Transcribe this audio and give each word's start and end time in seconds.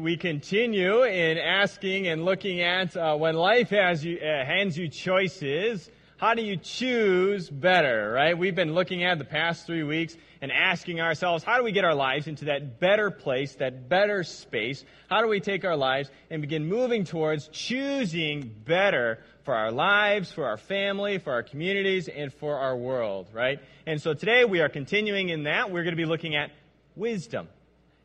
we 0.00 0.16
continue 0.16 1.02
in 1.02 1.36
asking 1.36 2.08
and 2.08 2.24
looking 2.24 2.62
at 2.62 2.96
uh, 2.96 3.14
when 3.16 3.34
life 3.34 3.70
has 3.70 4.02
you, 4.02 4.18
uh, 4.18 4.44
hands 4.46 4.76
you 4.78 4.88
choices, 4.88 5.90
how 6.16 6.32
do 6.32 6.42
you 6.42 6.56
choose 6.56 7.50
better, 7.50 8.12
right? 8.12 8.36
We've 8.36 8.54
been 8.54 8.72
looking 8.72 9.04
at 9.04 9.18
the 9.18 9.24
past 9.24 9.66
three 9.66 9.82
weeks 9.82 10.16
and 10.40 10.50
asking 10.50 11.00
ourselves, 11.00 11.44
how 11.44 11.58
do 11.58 11.64
we 11.64 11.72
get 11.72 11.84
our 11.84 11.94
lives 11.94 12.28
into 12.28 12.46
that 12.46 12.80
better 12.80 13.10
place, 13.10 13.54
that 13.56 13.90
better 13.90 14.24
space? 14.24 14.84
How 15.10 15.20
do 15.20 15.28
we 15.28 15.38
take 15.38 15.66
our 15.66 15.76
lives 15.76 16.10
and 16.30 16.40
begin 16.40 16.66
moving 16.66 17.04
towards 17.04 17.48
choosing 17.48 18.54
better 18.64 19.18
for 19.44 19.54
our 19.54 19.70
lives, 19.70 20.32
for 20.32 20.46
our 20.46 20.56
family, 20.56 21.18
for 21.18 21.32
our 21.32 21.42
communities, 21.42 22.08
and 22.08 22.32
for 22.32 22.58
our 22.58 22.76
world, 22.76 23.28
right? 23.34 23.60
And 23.86 24.00
so 24.00 24.14
today 24.14 24.46
we 24.46 24.60
are 24.60 24.70
continuing 24.70 25.28
in 25.28 25.42
that. 25.42 25.70
We're 25.70 25.82
going 25.82 25.96
to 25.96 26.02
be 26.02 26.06
looking 26.06 26.36
at 26.36 26.50
wisdom 26.96 27.48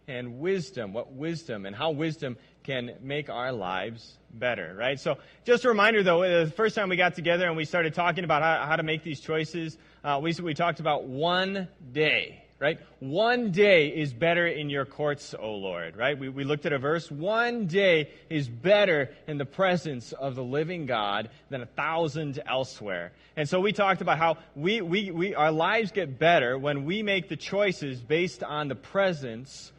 and 0.08 0.40
wisdom, 0.40 0.94
what 0.94 1.14
wisdom 1.14 1.66
and 1.66 1.76
how 1.76 1.92
wisdom 1.92 2.38
can 2.64 2.96
make 3.02 3.30
our 3.30 3.52
lives 3.52 4.18
better, 4.34 4.76
right? 4.78 5.00
So 5.00 5.18
just 5.46 5.66
a 5.66 5.70
reminder 5.70 6.04
though, 6.04 6.44
the 6.46 6.52
first 6.52 6.76
time 6.76 6.90
we 6.90 6.96
got 6.96 7.16
together 7.16 7.48
and 7.48 7.56
we 7.56 7.66
started 7.66 7.94
talking 7.94 8.24
about 8.24 8.42
how, 8.42 8.66
how 8.66 8.76
to 8.76 8.84
make 8.84 9.04
these 9.04 9.20
choices, 9.20 9.78
uh, 10.04 10.20
we, 10.22 10.34
we 10.34 10.54
talked 10.54 10.80
about 10.80 11.06
one 11.06 11.68
day, 11.92 12.44
right? 12.60 12.80
One 13.00 13.52
day 13.52 13.90
is 13.90 14.14
better 14.14 14.48
in 14.48 14.70
your 14.70 14.86
courts, 14.86 15.34
O 15.38 15.56
Lord, 15.56 15.96
right? 15.96 16.18
We, 16.18 16.30
we 16.30 16.44
looked 16.44 16.66
at 16.66 16.74
a 16.74 16.80
verse. 16.80 17.10
One 17.10 17.68
day 17.68 18.12
is 18.30 18.48
better 18.48 19.10
in 19.28 19.38
the 19.38 19.46
presence 19.46 20.12
of 20.12 20.36
the 20.36 20.44
living 20.44 20.86
God 20.86 21.30
than 21.50 21.62
a 21.62 21.66
thousand 21.66 22.42
elsewhere. 22.48 23.12
And 23.36 23.50
so 23.50 23.60
we 23.60 23.74
talked 23.74 24.02
about 24.02 24.18
how 24.18 24.38
we, 24.56 24.82
we, 24.82 25.12
we, 25.12 25.36
our 25.36 25.52
lives 25.52 25.92
get 25.92 26.20
better 26.20 26.58
when 26.58 26.86
we 26.86 27.04
make 27.04 27.30
the 27.30 27.36
choices 27.36 28.02
based 28.02 28.44
on 28.44 28.68
the 28.68 28.76
presence 28.76 29.72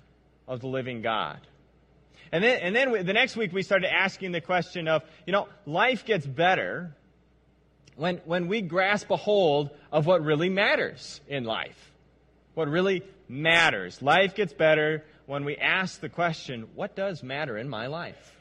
of 0.46 0.60
the 0.60 0.68
living 0.68 1.02
God. 1.02 1.40
And 2.32 2.42
then, 2.42 2.60
and 2.60 2.74
then 2.74 3.06
the 3.06 3.12
next 3.12 3.36
week 3.36 3.52
we 3.52 3.62
started 3.62 3.92
asking 3.92 4.32
the 4.32 4.40
question 4.40 4.88
of, 4.88 5.02
you 5.26 5.32
know, 5.32 5.48
life 5.64 6.04
gets 6.04 6.26
better 6.26 6.94
when, 7.96 8.18
when 8.24 8.48
we 8.48 8.62
grasp 8.62 9.10
a 9.10 9.16
hold 9.16 9.70
of 9.92 10.06
what 10.06 10.22
really 10.22 10.48
matters 10.48 11.20
in 11.28 11.44
life. 11.44 11.92
What 12.54 12.68
really 12.68 13.02
matters. 13.28 14.02
Life 14.02 14.34
gets 14.34 14.52
better 14.52 15.04
when 15.26 15.44
we 15.44 15.56
ask 15.56 16.00
the 16.00 16.08
question, 16.08 16.68
what 16.74 16.96
does 16.96 17.22
matter 17.22 17.56
in 17.56 17.68
my 17.68 17.86
life? 17.86 18.36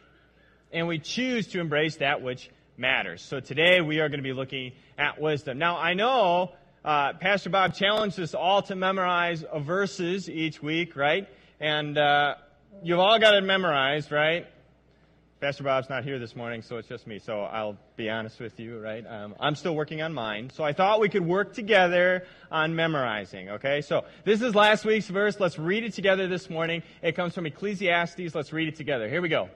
And 0.71 0.87
we 0.87 0.99
choose 0.99 1.47
to 1.47 1.59
embrace 1.59 1.97
that 1.97 2.21
which 2.21 2.49
matters. 2.77 3.21
So 3.21 3.39
today 3.39 3.81
we 3.81 3.99
are 3.99 4.09
going 4.09 4.19
to 4.19 4.23
be 4.23 4.33
looking 4.33 4.73
at 4.97 5.21
wisdom. 5.21 5.58
Now 5.58 5.77
I 5.77 5.93
know 5.93 6.52
uh, 6.83 7.13
Pastor 7.13 7.49
Bob 7.49 7.73
challenged 7.73 8.19
us 8.19 8.33
all 8.33 8.61
to 8.63 8.75
memorize 8.75 9.43
verses 9.58 10.30
each 10.30 10.61
week, 10.61 10.95
right? 10.95 11.27
And 11.59 11.98
uh, 11.98 12.36
you've 12.84 13.00
all 13.00 13.17
got 13.20 13.34
it 13.36 13.44
memorized, 13.44 14.11
right? 14.11 14.48
Pastor 15.39 15.64
Bob's 15.64 15.89
not 15.89 16.03
here 16.03 16.17
this 16.17 16.36
morning, 16.36 16.61
so 16.61 16.78
it's 16.78 16.88
just 16.88 17.06
me. 17.08 17.20
So 17.20 17.42
I'll 17.42 17.78
be 17.98 18.09
honest 18.09 18.39
with 18.39 18.59
you, 18.59 18.80
right? 18.80 19.06
Um, 19.08 19.36
I'm 19.39 19.56
still 19.56 19.76
working 19.76 20.02
on 20.02 20.14
mine. 20.14 20.50
So 20.50 20.64
I 20.64 20.73
thought 20.73 21.00
we 21.00 21.08
could 21.08 21.26
work 21.26 21.53
together 21.53 22.26
on 22.50 22.76
memorizing, 22.76 23.50
okay? 23.52 23.81
So 23.81 24.06
this 24.23 24.42
is 24.42 24.56
last 24.56 24.86
week's 24.86 25.08
verse. 25.08 25.39
Let's 25.39 25.59
read 25.59 25.83
it 25.83 25.94
together 25.94 26.28
this 26.28 26.50
morning. 26.50 26.83
It 27.02 27.16
comes 27.16 27.36
from 27.36 27.45
Ecclesiastes. 27.45 28.33
Let's 28.33 28.53
read 28.53 28.70
it 28.70 28.76
together. 28.76 29.08
Here 29.09 29.22
we 29.22 29.30
go. 29.30 29.50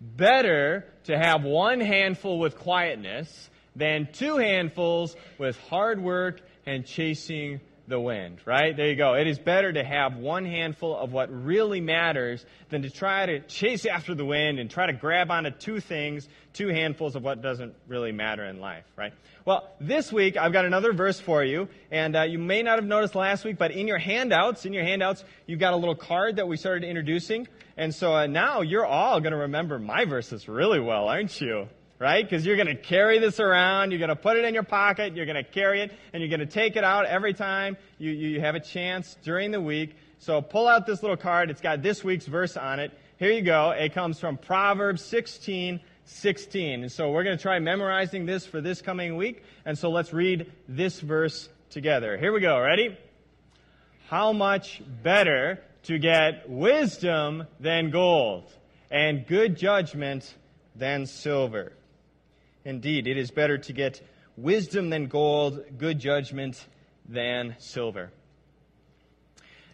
Better 0.00 0.86
to 1.04 1.18
have 1.18 1.44
one 1.44 1.80
handful 1.80 2.38
with 2.38 2.56
quietness 2.56 3.50
than 3.74 4.08
two 4.12 4.36
handfuls 4.36 5.16
with 5.38 5.58
hard 5.68 6.00
work 6.00 6.40
and 6.66 6.86
chasing 6.86 7.60
the 7.90 8.00
wind, 8.00 8.38
right? 8.46 8.74
There 8.74 8.88
you 8.88 8.96
go. 8.96 9.14
It 9.14 9.26
is 9.26 9.38
better 9.38 9.70
to 9.70 9.84
have 9.84 10.16
one 10.16 10.46
handful 10.46 10.96
of 10.96 11.12
what 11.12 11.28
really 11.30 11.80
matters 11.80 12.44
than 12.70 12.82
to 12.82 12.90
try 12.90 13.26
to 13.26 13.40
chase 13.40 13.84
after 13.84 14.14
the 14.14 14.24
wind 14.24 14.58
and 14.58 14.70
try 14.70 14.86
to 14.86 14.94
grab 14.94 15.30
onto 15.30 15.50
two 15.50 15.80
things, 15.80 16.26
two 16.54 16.68
handfuls 16.68 17.16
of 17.16 17.22
what 17.22 17.42
doesn't 17.42 17.74
really 17.88 18.12
matter 18.12 18.46
in 18.46 18.60
life, 18.60 18.84
right? 18.96 19.12
Well, 19.44 19.68
this 19.80 20.12
week 20.12 20.36
I've 20.36 20.52
got 20.52 20.64
another 20.64 20.92
verse 20.92 21.20
for 21.20 21.44
you, 21.44 21.68
and 21.90 22.16
uh, 22.16 22.22
you 22.22 22.38
may 22.38 22.62
not 22.62 22.78
have 22.78 22.86
noticed 22.86 23.14
last 23.14 23.44
week, 23.44 23.58
but 23.58 23.72
in 23.72 23.86
your 23.86 23.98
handouts, 23.98 24.64
in 24.64 24.72
your 24.72 24.84
handouts, 24.84 25.24
you've 25.46 25.60
got 25.60 25.74
a 25.74 25.76
little 25.76 25.96
card 25.96 26.36
that 26.36 26.48
we 26.48 26.56
started 26.56 26.88
introducing, 26.88 27.48
and 27.76 27.94
so 27.94 28.14
uh, 28.14 28.26
now 28.26 28.62
you're 28.62 28.86
all 28.86 29.20
going 29.20 29.32
to 29.32 29.38
remember 29.38 29.78
my 29.78 30.04
verses 30.06 30.48
really 30.48 30.80
well, 30.80 31.08
aren't 31.08 31.40
you? 31.40 31.68
Right? 32.00 32.24
Because 32.24 32.44
you're 32.44 32.56
going 32.56 32.66
to 32.66 32.74
carry 32.74 33.20
this 33.20 33.38
around, 33.38 33.92
you're 33.92 33.98
going 33.98 34.08
to 34.08 34.16
put 34.16 34.36
it 34.36 34.44
in 34.44 34.54
your 34.54 34.64
pocket, 34.64 35.14
you're 35.14 35.26
going 35.26 35.36
to 35.36 35.48
carry 35.48 35.82
it, 35.82 35.92
and 36.12 36.22
you're 36.22 36.30
going 36.30 36.40
to 36.40 36.52
take 36.52 36.74
it 36.74 36.82
out 36.82 37.06
every 37.06 37.34
time 37.34 37.76
you, 37.98 38.10
you 38.10 38.40
have 38.40 38.54
a 38.56 38.60
chance 38.60 39.16
during 39.22 39.50
the 39.50 39.60
week. 39.60 39.94
So 40.18 40.40
pull 40.40 40.66
out 40.66 40.86
this 40.86 41.02
little 41.02 41.16
card. 41.16 41.50
It's 41.50 41.60
got 41.60 41.82
this 41.82 42.02
week's 42.02 42.26
verse 42.26 42.56
on 42.56 42.80
it. 42.80 42.90
Here 43.18 43.30
you 43.30 43.42
go. 43.42 43.70
It 43.70 43.92
comes 43.92 44.18
from 44.18 44.38
Proverbs 44.38 45.04
16, 45.04 45.78
16. 46.06 46.82
And 46.82 46.90
so 46.90 47.10
we're 47.10 47.22
going 47.22 47.36
to 47.36 47.42
try 47.42 47.58
memorizing 47.58 48.24
this 48.24 48.46
for 48.46 48.62
this 48.62 48.80
coming 48.80 49.16
week. 49.16 49.44
And 49.66 49.78
so 49.78 49.90
let's 49.90 50.12
read 50.12 50.50
this 50.68 51.00
verse 51.00 51.50
together. 51.68 52.16
Here 52.16 52.32
we 52.32 52.40
go. 52.40 52.58
Ready? 52.58 52.98
How 54.08 54.32
much 54.32 54.82
better 55.02 55.60
to 55.84 55.98
get 55.98 56.48
wisdom 56.48 57.46
than 57.58 57.90
gold 57.90 58.50
and 58.90 59.26
good 59.26 59.56
judgment 59.56 60.34
than 60.74 61.06
silver. 61.06 61.72
Indeed, 62.64 63.06
it 63.06 63.16
is 63.16 63.30
better 63.30 63.58
to 63.58 63.72
get 63.72 64.00
wisdom 64.36 64.90
than 64.90 65.06
gold, 65.06 65.64
good 65.78 65.98
judgment 65.98 66.64
than 67.08 67.56
silver. 67.58 68.10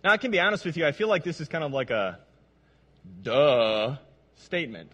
Now, 0.05 0.13
I 0.13 0.17
can 0.19 0.31
be 0.31 0.41
honest 0.41 0.65
with 0.65 0.77
you, 0.77 0.87
I 0.87 0.93
feel 0.93 1.09
like 1.09 1.25
this 1.25 1.41
is 1.41 1.49
kind 1.49 1.65
of 1.65 1.73
like 1.73 1.91
a 1.91 2.19
duh 3.23 3.97
statement. 4.37 4.91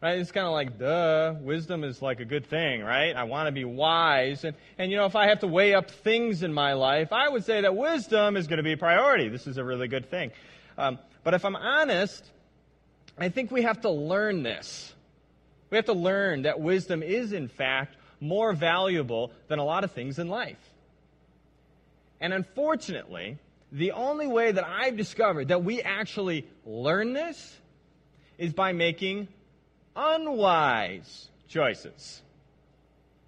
Right? 0.00 0.18
It's 0.18 0.32
kind 0.32 0.46
of 0.46 0.52
like, 0.52 0.78
duh, 0.78 1.34
wisdom 1.40 1.84
is 1.84 2.02
like 2.02 2.18
a 2.18 2.24
good 2.24 2.46
thing, 2.46 2.82
right? 2.82 3.14
I 3.14 3.22
want 3.24 3.46
to 3.46 3.52
be 3.52 3.64
wise. 3.64 4.42
And, 4.42 4.56
and, 4.76 4.90
you 4.90 4.96
know, 4.96 5.06
if 5.06 5.14
I 5.14 5.28
have 5.28 5.40
to 5.40 5.46
weigh 5.46 5.74
up 5.74 5.90
things 5.90 6.42
in 6.42 6.52
my 6.52 6.72
life, 6.72 7.12
I 7.12 7.28
would 7.28 7.44
say 7.44 7.60
that 7.60 7.76
wisdom 7.76 8.36
is 8.36 8.48
going 8.48 8.56
to 8.56 8.64
be 8.64 8.72
a 8.72 8.76
priority. 8.76 9.28
This 9.28 9.46
is 9.46 9.58
a 9.58 9.64
really 9.64 9.86
good 9.86 10.10
thing. 10.10 10.32
Um, 10.76 10.98
but 11.22 11.34
if 11.34 11.44
I'm 11.44 11.54
honest, 11.54 12.24
I 13.16 13.28
think 13.28 13.52
we 13.52 13.62
have 13.62 13.82
to 13.82 13.90
learn 13.90 14.42
this. 14.42 14.92
We 15.72 15.76
have 15.76 15.86
to 15.86 15.94
learn 15.94 16.42
that 16.42 16.60
wisdom 16.60 17.02
is, 17.02 17.32
in 17.32 17.48
fact, 17.48 17.96
more 18.20 18.52
valuable 18.52 19.32
than 19.48 19.58
a 19.58 19.64
lot 19.64 19.84
of 19.84 19.92
things 19.92 20.18
in 20.18 20.28
life. 20.28 20.58
And 22.20 22.34
unfortunately, 22.34 23.38
the 23.72 23.92
only 23.92 24.26
way 24.26 24.52
that 24.52 24.66
I've 24.66 24.98
discovered 24.98 25.48
that 25.48 25.64
we 25.64 25.80
actually 25.80 26.46
learn 26.66 27.14
this 27.14 27.56
is 28.36 28.52
by 28.52 28.74
making 28.74 29.28
unwise 29.96 31.30
choices. 31.48 32.20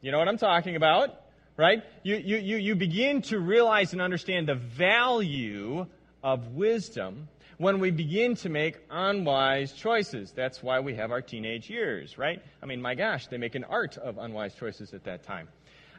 You 0.02 0.12
know 0.12 0.18
what 0.18 0.28
I'm 0.28 0.36
talking 0.36 0.76
about, 0.76 1.18
right? 1.56 1.82
You, 2.02 2.16
you, 2.16 2.36
you, 2.36 2.56
you 2.58 2.74
begin 2.74 3.22
to 3.22 3.38
realize 3.38 3.94
and 3.94 4.02
understand 4.02 4.48
the 4.48 4.54
value 4.54 5.86
of 6.22 6.48
wisdom 6.48 7.26
when 7.58 7.78
we 7.78 7.90
begin 7.90 8.34
to 8.36 8.48
make 8.48 8.78
unwise 8.90 9.72
choices. 9.72 10.32
That's 10.32 10.62
why 10.62 10.80
we 10.80 10.94
have 10.96 11.10
our 11.10 11.22
teenage 11.22 11.70
years, 11.70 12.18
right? 12.18 12.42
I 12.62 12.66
mean, 12.66 12.82
my 12.82 12.94
gosh, 12.94 13.26
they 13.28 13.38
make 13.38 13.54
an 13.54 13.64
art 13.64 13.96
of 13.98 14.18
unwise 14.18 14.54
choices 14.54 14.92
at 14.94 15.04
that 15.04 15.22
time. 15.22 15.48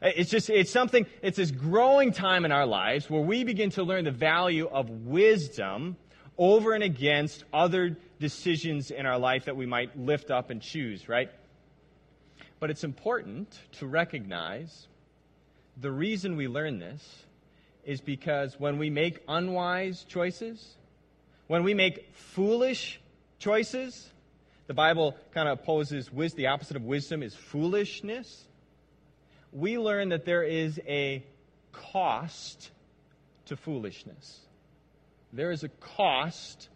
Uh, 0.02 0.10
it's 0.16 0.30
just, 0.30 0.50
it's 0.50 0.72
something, 0.72 1.06
it's 1.22 1.38
this 1.38 1.52
growing 1.52 2.12
time 2.12 2.46
in 2.46 2.52
our 2.52 2.66
lives 2.66 3.10
where 3.10 3.22
we 3.22 3.44
begin 3.44 3.70
to 3.72 3.84
learn 3.84 4.04
the 4.04 4.12
value 4.12 4.68
of 4.68 4.90
wisdom 4.90 5.96
over 6.38 6.74
and 6.74 6.84
against 6.84 7.46
other 7.54 7.96
decisions 8.20 8.92
in 8.92 9.06
our 9.06 9.18
life 9.18 9.46
that 9.46 9.56
we 9.56 9.66
might 9.66 9.98
lift 9.98 10.32
up 10.32 10.50
and 10.50 10.62
choose, 10.62 11.08
right? 11.08 11.30
But 12.60 12.70
it's 12.70 12.84
important 12.84 13.58
to 13.80 13.88
recognize 13.88 14.88
the 15.78 15.92
reason 15.92 16.36
we 16.36 16.48
learn 16.48 16.80
this 16.80 17.26
is 17.86 18.02
because 18.02 18.60
when 18.60 18.78
we 18.78 18.90
make 18.90 19.22
unwise 19.28 20.04
choices, 20.04 20.76
when 21.48 21.64
we 21.64 21.74
make 21.74 22.14
foolish 22.14 23.00
choices, 23.40 24.10
the 24.68 24.74
Bible 24.74 25.16
kind 25.34 25.48
of 25.48 25.60
opposes 25.60 26.12
wisdom, 26.12 26.38
the 26.38 26.48
opposite 26.48 26.76
of 26.76 26.84
wisdom 26.84 27.22
is 27.22 27.36
foolishness. 27.36 28.44
We 29.52 29.78
learn 29.78 30.10
that 30.10 30.26
there 30.26 30.44
is 30.44 30.80
a 30.88 31.24
cost 31.72 32.72
to 33.46 33.56
foolishness. 33.56 34.40
There 35.34 35.52
is 35.52 35.64
a 35.64 35.70
cost 35.70 36.70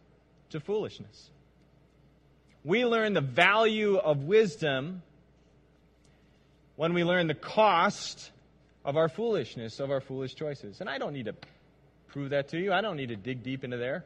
to 0.51 0.59
foolishness. 0.59 1.29
We 2.63 2.85
learn 2.85 3.13
the 3.13 3.21
value 3.21 3.95
of 3.97 4.23
wisdom 4.23 5.01
when 6.75 6.93
we 6.93 7.03
learn 7.03 7.27
the 7.27 7.33
cost 7.33 8.31
of 8.85 8.97
our 8.97 9.09
foolishness, 9.09 9.79
of 9.79 9.91
our 9.91 10.01
foolish 10.01 10.35
choices. 10.35 10.79
And 10.81 10.89
I 10.89 10.97
don't 10.97 11.13
need 11.13 11.25
to 11.25 11.35
prove 12.07 12.29
that 12.31 12.49
to 12.49 12.59
you. 12.59 12.71
I 12.71 12.81
don't 12.81 12.97
need 12.97 13.09
to 13.09 13.15
dig 13.15 13.43
deep 13.43 13.63
into 13.63 13.77
there. 13.77 14.05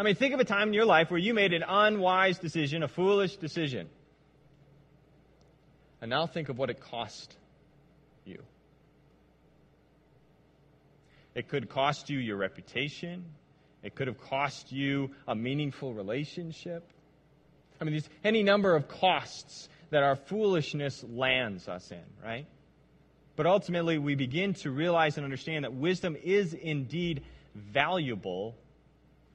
I 0.00 0.02
mean, 0.02 0.14
think 0.14 0.32
of 0.32 0.40
a 0.40 0.46
time 0.46 0.68
in 0.68 0.72
your 0.72 0.86
life 0.86 1.10
where 1.10 1.20
you 1.20 1.34
made 1.34 1.52
an 1.52 1.62
unwise 1.62 2.38
decision, 2.38 2.82
a 2.82 2.88
foolish 2.88 3.36
decision. 3.36 3.86
And 6.00 6.08
now 6.08 6.26
think 6.26 6.48
of 6.48 6.56
what 6.56 6.70
it 6.70 6.80
cost 6.80 7.36
you. 8.24 8.42
It 11.34 11.48
could 11.48 11.68
cost 11.68 12.08
you 12.08 12.18
your 12.18 12.38
reputation. 12.38 13.26
It 13.82 13.94
could 13.94 14.06
have 14.06 14.18
cost 14.18 14.72
you 14.72 15.10
a 15.28 15.34
meaningful 15.34 15.92
relationship. 15.92 16.82
I 17.78 17.84
mean, 17.84 17.92
there's 17.92 18.08
any 18.24 18.42
number 18.42 18.74
of 18.74 18.88
costs 18.88 19.68
that 19.90 20.02
our 20.02 20.16
foolishness 20.16 21.04
lands 21.10 21.68
us 21.68 21.90
in, 21.90 22.04
right? 22.24 22.46
But 23.36 23.44
ultimately, 23.44 23.98
we 23.98 24.14
begin 24.14 24.54
to 24.54 24.70
realize 24.70 25.18
and 25.18 25.24
understand 25.24 25.64
that 25.64 25.74
wisdom 25.74 26.16
is 26.16 26.54
indeed 26.54 27.22
valuable 27.54 28.56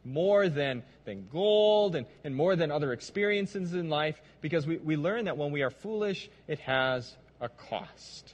more 0.05 0.47
than, 0.47 0.83
than 1.05 1.27
gold 1.31 1.95
and, 1.95 2.05
and 2.23 2.35
more 2.35 2.55
than 2.55 2.71
other 2.71 2.93
experiences 2.93 3.73
in 3.73 3.89
life 3.89 4.21
because 4.41 4.67
we, 4.67 4.77
we 4.77 4.95
learn 4.95 5.25
that 5.25 5.37
when 5.37 5.51
we 5.51 5.63
are 5.63 5.71
foolish, 5.71 6.29
it 6.47 6.59
has 6.59 7.13
a 7.41 7.49
cost. 7.49 8.33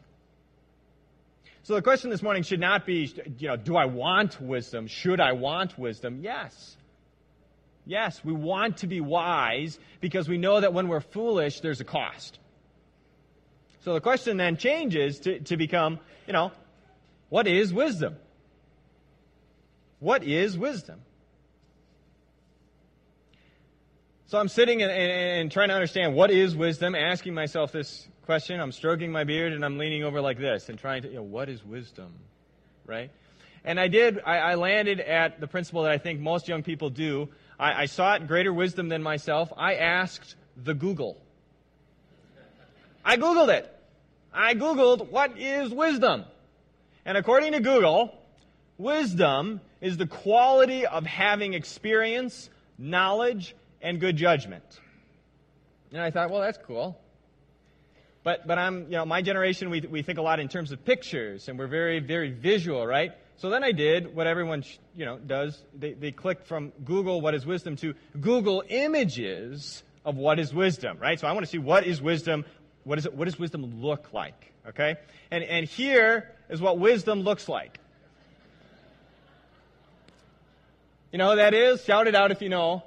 So 1.63 1.75
the 1.75 1.81
question 1.81 2.09
this 2.09 2.21
morning 2.21 2.44
should 2.44 2.59
not 2.59 2.85
be, 2.85 3.13
you 3.38 3.47
know, 3.47 3.56
do 3.56 3.77
I 3.77 3.85
want 3.85 4.41
wisdom? 4.41 4.88
Should 4.88 5.21
I 5.21 5.33
want 5.33 5.77
wisdom? 5.77 6.19
Yes. 6.21 6.75
Yes, 7.85 8.24
we 8.24 8.33
want 8.33 8.77
to 8.77 8.88
be 8.88 9.01
wise 9.01 9.79
because 10.01 10.27
we 10.27 10.38
know 10.38 10.59
that 10.59 10.74
when 10.74 10.88
we're 10.88 11.01
foolish, 11.01 11.62
there's 11.62 11.79
a 11.79 11.85
cost. 11.85 12.39
So 13.83 13.94
the 13.94 14.01
question 14.01 14.38
then 14.38 14.57
changes 14.57 15.19
to, 15.21 15.39
to 15.41 15.57
become, 15.57 16.00
you 16.27 16.33
know, 16.33 16.51
what 17.29 17.47
is 17.47 17.74
wisdom? 17.74 18.15
What 20.00 20.24
is 20.24 20.57
wisdom? 20.57 21.00
So 24.31 24.39
I'm 24.39 24.48
sitting 24.48 24.81
and, 24.81 24.89
and, 24.89 25.12
and, 25.12 25.51
trying 25.51 25.68
to 25.68 25.74
understand 25.74 26.16
what 26.16 26.31
is 26.31 26.56
wisdom, 26.56 26.95
asking 26.95 27.33
myself 27.33 27.74
this 27.74 28.07
question. 28.25 28.62
I'm 28.62 28.72
stroking 28.72 29.12
my 29.12 29.25
beard 29.25 29.51
and 29.51 29.66
I'm 29.66 29.78
leaning 29.78 30.06
over 30.06 30.22
like 30.22 30.38
this 30.38 30.69
and 30.69 30.80
trying 30.80 31.01
to, 31.01 31.10
you 31.10 31.16
know, 31.16 31.24
what 31.24 31.50
is 31.50 31.62
wisdom? 31.66 32.13
Right? 32.86 33.12
And 33.66 33.78
I 33.78 33.89
did, 33.89 34.22
I, 34.25 34.38
I 34.38 34.56
landed 34.56 35.01
at 35.01 35.42
the 35.42 35.48
principle 35.48 35.83
that 35.83 35.92
I 35.92 35.98
think 35.98 36.22
most 36.22 36.48
young 36.48 36.63
people 36.63 36.89
do. 36.89 37.28
I, 37.60 37.81
I 37.81 37.86
sought 37.88 38.25
greater 38.25 38.54
wisdom 38.54 38.88
than 38.88 39.04
myself. 39.04 39.51
I 39.57 39.75
asked 39.75 40.36
the 40.56 40.74
Google. 40.74 41.18
I 43.04 43.18
Googled 43.18 43.50
it. 43.50 43.69
I 44.34 44.54
Googled, 44.54 45.10
what 45.10 45.38
is 45.38 45.74
wisdom? 45.74 46.24
And 47.04 47.18
according 47.18 47.51
to 47.51 47.60
Google, 47.60 48.18
wisdom 48.77 49.60
is 49.81 49.98
the 49.98 50.07
quality 50.07 50.86
of 50.86 51.06
having 51.06 51.54
experience, 51.54 52.50
knowledge, 52.77 53.56
and 53.81 54.00
good 54.00 54.18
judgment. 54.18 54.63
And 55.92 56.01
I 56.01 56.12
thought, 56.12 56.30
well, 56.30 56.42
that's 56.42 56.60
cool. 56.66 57.00
But, 58.24 58.45
but 58.45 58.57
I'm, 58.57 58.83
you 58.83 58.92
know, 58.92 59.06
my 59.06 59.22
generation, 59.22 59.69
we, 59.69 59.81
we 59.81 60.04
think 60.04 60.19
a 60.19 60.22
lot 60.22 60.39
in 60.39 60.48
terms 60.48 60.72
of 60.72 60.86
pictures, 60.86 61.48
and 61.48 61.57
we're 61.57 61.68
very, 61.68 62.00
very 62.00 62.31
visual, 62.31 62.86
right? 62.86 63.13
So 63.38 63.50
then 63.50 63.63
I 63.63 63.72
did 63.72 64.16
what 64.16 64.28
everyone, 64.28 64.63
you 64.95 65.06
know, 65.06 65.18
does. 65.18 65.60
They, 65.78 65.94
they 65.94 66.12
clicked 66.12 66.45
from 66.45 66.72
Google, 66.86 67.19
what 67.22 67.33
is 67.33 67.45
wisdom, 67.45 67.75
to 67.78 67.95
Google 68.19 68.63
images 68.69 69.81
of 70.06 70.18
what 70.18 70.39
is 70.39 70.54
wisdom, 70.54 71.00
right? 71.00 71.19
So 71.19 71.27
I 71.27 71.31
want 71.31 71.45
to 71.45 71.51
see 71.51 71.57
what 71.57 71.86
is 71.88 72.01
wisdom, 72.01 72.45
what, 72.84 73.00
is 73.00 73.07
it, 73.07 73.13
what 73.16 73.25
does 73.25 73.39
wisdom 73.39 73.81
look 73.81 74.13
like? 74.13 74.54
Okay? 74.68 74.95
And, 75.31 75.44
and 75.44 75.66
here 75.66 76.31
is 76.50 76.62
what 76.62 76.77
wisdom 76.77 77.22
looks 77.22 77.50
like. 77.50 77.80
You 81.12 81.18
know 81.18 81.31
who 81.31 81.38
that 81.38 81.56
is? 81.56 81.84
Shout 81.84 82.07
it 82.07 82.16
out 82.16 82.31
if 82.31 82.42
you 82.42 82.50
know. 82.50 82.84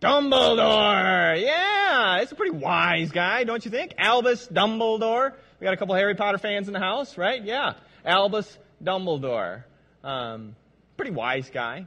Dumbledore! 0.00 1.40
Yeah! 1.40 2.18
It's 2.18 2.30
a 2.30 2.34
pretty 2.36 2.56
wise 2.56 3.10
guy, 3.10 3.44
don't 3.44 3.64
you 3.64 3.70
think? 3.70 3.94
Albus 3.98 4.46
Dumbledore. 4.46 5.32
We 5.58 5.64
got 5.64 5.74
a 5.74 5.76
couple 5.76 5.94
Harry 5.96 6.14
Potter 6.14 6.38
fans 6.38 6.68
in 6.68 6.72
the 6.72 6.78
house, 6.78 7.18
right? 7.18 7.42
Yeah. 7.42 7.74
Albus 8.04 8.58
Dumbledore. 8.82 9.64
Um, 10.04 10.54
pretty 10.96 11.10
wise 11.10 11.50
guy. 11.50 11.86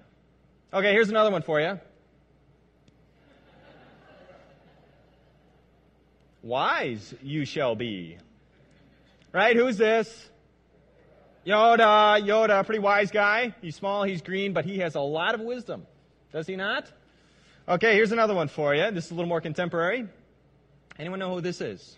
Okay, 0.74 0.92
here's 0.92 1.10
another 1.10 1.32
one 1.32 1.42
for 1.42 1.62
you. 1.62 1.80
wise 6.42 7.14
you 7.22 7.46
shall 7.46 7.76
be. 7.76 8.18
Right? 9.32 9.56
Who's 9.56 9.78
this? 9.78 10.30
Yoda, 11.46 12.22
Yoda, 12.22 12.66
pretty 12.66 12.80
wise 12.80 13.10
guy. 13.10 13.56
He's 13.62 13.76
small, 13.76 14.04
he's 14.04 14.22
green, 14.22 14.54
but 14.54 14.66
he 14.66 14.80
has 14.80 14.96
a 14.96 15.02
lot 15.02 15.34
of 15.34 15.42
wisdom. 15.42 15.88
Does 16.32 16.46
he 16.46 16.56
not? 16.56 16.92
Okay, 17.68 17.94
here's 17.94 18.12
another 18.12 18.34
one 18.34 18.48
for 18.48 18.74
you. 18.74 18.90
This 18.92 19.06
is 19.06 19.12
a 19.12 19.14
little 19.14 19.30
more 19.30 19.42
contemporary. 19.42 20.08
Anyone 20.98 21.20
know 21.20 21.34
who 21.36 21.42
this 21.42 21.62
is? 21.62 21.98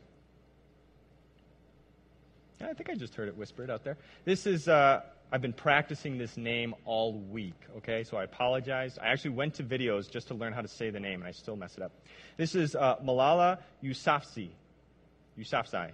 I 2.62 2.74
think 2.74 2.90
I 2.90 2.96
just 2.96 3.16
heard 3.16 3.28
it 3.28 3.38
whispered 3.38 3.70
out 3.70 3.84
there. 3.84 3.98
This 4.26 4.46
is 4.46 4.68
uh, 4.68 5.02
I've 5.32 5.42
been 5.42 5.54
practicing 5.54 6.18
this 6.18 6.38
name 6.38 6.76
all 6.86 7.14
week, 7.14 7.56
okay? 7.78 8.04
So 8.04 8.18
I 8.18 8.24
apologize. 8.24 8.98
I 9.02 9.08
actually 9.08 9.32
went 9.32 9.56
to 9.56 9.64
videos 9.64 10.10
just 10.10 10.28
to 10.28 10.34
learn 10.34 10.54
how 10.54 10.62
to 10.62 10.68
say 10.68 10.90
the 10.90 11.00
name, 11.00 11.22
and 11.22 11.28
I 11.28 11.32
still 11.32 11.56
mess 11.56 11.76
it 11.76 11.84
up. 11.84 11.92
This 12.38 12.56
is 12.56 12.76
uh, 12.76 12.98
Malala 12.98 13.60
Yousafzai. 13.84 14.50
Yousafzai. 15.40 15.92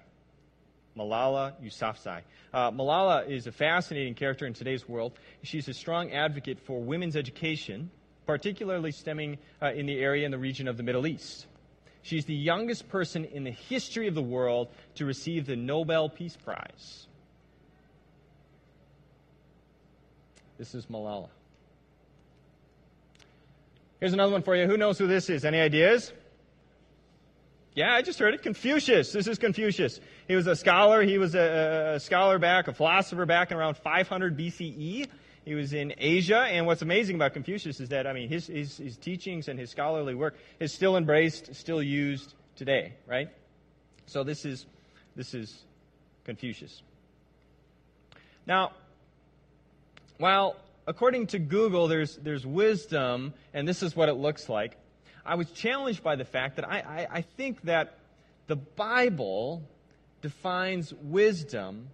Malala 0.98 1.54
Yousafzai. 1.64 2.22
Uh, 2.54 2.72
Malala 2.72 3.30
is 3.30 3.48
a 3.48 3.52
fascinating 3.52 4.14
character 4.16 4.46
in 4.46 4.54
today's 4.54 4.90
world. 4.90 5.14
She's 5.44 5.68
a 5.68 5.74
strong 5.74 6.12
advocate 6.12 6.60
for 6.60 6.82
women's 6.82 7.16
education, 7.16 7.92
particularly 8.26 8.92
stemming 8.92 9.38
uh, 9.62 9.72
in 9.74 9.86
the 9.86 10.00
area 10.00 10.26
in 10.26 10.32
the 10.32 10.38
region 10.38 10.68
of 10.68 10.78
the 10.78 10.84
Middle 10.84 11.08
East. 11.08 11.46
She's 12.02 12.26
the 12.26 12.36
youngest 12.36 12.90
person 12.90 13.26
in 13.26 13.44
the 13.44 13.52
history 13.52 14.08
of 14.08 14.16
the 14.16 14.22
world 14.22 14.70
to 14.96 15.06
receive 15.06 15.46
the 15.46 15.56
Nobel 15.56 16.10
Peace 16.10 16.38
Prize. 16.38 17.08
This 20.58 20.76
is 20.76 20.86
Malala. 20.88 21.30
Here's 24.00 24.14
another 24.14 24.32
one 24.32 24.44
for 24.44 24.56
you. 24.56 24.66
Who 24.66 24.78
knows 24.78 24.98
who 24.98 25.08
this 25.08 25.30
is? 25.30 25.44
Any 25.44 25.60
ideas? 25.60 26.14
Yeah, 27.76 27.94
I 27.94 28.02
just 28.02 28.20
heard 28.20 28.34
it. 28.34 28.42
Confucius. 28.42 29.12
This 29.12 29.28
is 29.28 29.38
Confucius. 29.38 30.00
He 30.28 30.36
was 30.36 30.48
a 30.48 30.56
scholar. 30.56 31.04
He 31.04 31.18
was 31.18 31.36
a, 31.36 31.94
a 31.96 32.00
scholar 32.00 32.40
back, 32.40 32.68
a 32.68 32.74
philosopher 32.74 33.26
back 33.26 33.52
in 33.52 33.58
around 33.58 33.78
500 33.78 34.38
BCE. 34.38 35.08
He 35.50 35.56
was 35.56 35.74
in 35.74 35.96
Asia, 35.98 36.42
and 36.42 36.68
what's 36.68 36.84
amazing 36.84 37.16
about 37.16 37.34
Confucius 37.34 37.80
is 37.80 37.90
that, 37.90 38.06
I 38.06 38.14
mean, 38.14 38.30
his, 38.30 38.46
his, 38.46 38.78
his 38.78 38.98
teachings 38.98 39.48
and 39.48 39.58
his 39.58 39.72
scholarly 39.72 40.14
work 40.14 40.38
is 40.60 40.72
still 40.72 40.96
embraced, 40.96 41.56
still 41.56 41.82
used 41.82 42.36
today, 42.56 42.94
right? 43.08 43.30
So 44.06 44.24
this 44.24 44.46
is, 44.46 44.68
this 45.16 45.34
is 45.34 45.64
Confucius. 46.24 46.84
Now, 48.46 48.74
while 50.20 50.56
according 50.86 51.26
to 51.26 51.40
Google, 51.40 51.88
there's, 51.88 52.18
there's 52.18 52.46
wisdom, 52.46 53.34
and 53.52 53.68
this 53.68 53.82
is 53.82 53.96
what 53.96 54.08
it 54.08 54.18
looks 54.18 54.50
like, 54.50 54.78
I 55.26 55.34
was 55.34 55.50
challenged 55.50 56.04
by 56.04 56.16
the 56.16 56.26
fact 56.26 56.58
that 56.58 56.70
I, 56.70 56.78
I, 56.78 57.08
I 57.12 57.22
think 57.22 57.64
that 57.64 57.98
the 58.46 58.56
Bible 58.56 59.64
defines 60.22 60.94
wisdom 60.94 61.88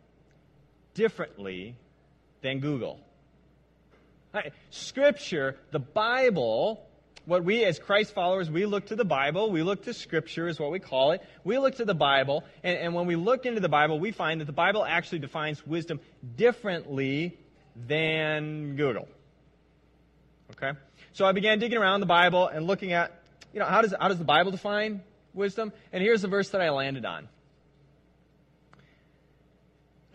differently 0.93 1.77
than 2.41 2.59
Google. 2.59 2.99
Scripture, 4.69 5.57
the 5.71 5.79
Bible, 5.79 6.85
what 7.25 7.43
we 7.43 7.63
as 7.63 7.79
Christ 7.79 8.13
followers, 8.13 8.49
we 8.49 8.65
look 8.65 8.87
to 8.87 8.95
the 8.95 9.05
Bible, 9.05 9.51
we 9.51 9.63
look 9.63 9.83
to 9.85 9.93
Scripture 9.93 10.47
is 10.47 10.59
what 10.59 10.71
we 10.71 10.79
call 10.79 11.11
it. 11.11 11.21
We 11.43 11.57
look 11.57 11.75
to 11.77 11.85
the 11.85 11.95
Bible, 11.95 12.43
and, 12.63 12.77
and 12.77 12.93
when 12.93 13.07
we 13.07 13.15
look 13.15 13.45
into 13.45 13.61
the 13.61 13.69
Bible, 13.69 13.99
we 13.99 14.11
find 14.11 14.41
that 14.41 14.45
the 14.45 14.53
Bible 14.53 14.85
actually 14.85 15.19
defines 15.19 15.65
wisdom 15.65 15.99
differently 16.35 17.37
than 17.75 18.75
Google. 18.75 19.07
Okay? 20.51 20.77
So 21.13 21.25
I 21.25 21.31
began 21.31 21.59
digging 21.59 21.77
around 21.77 21.99
the 21.99 22.05
Bible 22.05 22.47
and 22.47 22.67
looking 22.67 22.93
at, 22.93 23.11
you 23.53 23.59
know, 23.59 23.65
how 23.65 23.81
does, 23.81 23.93
how 23.99 24.07
does 24.07 24.17
the 24.17 24.25
Bible 24.25 24.51
define 24.51 25.01
wisdom? 25.33 25.71
And 25.91 26.03
here's 26.03 26.21
the 26.21 26.27
verse 26.27 26.49
that 26.49 26.61
I 26.61 26.69
landed 26.69 27.05
on. 27.05 27.27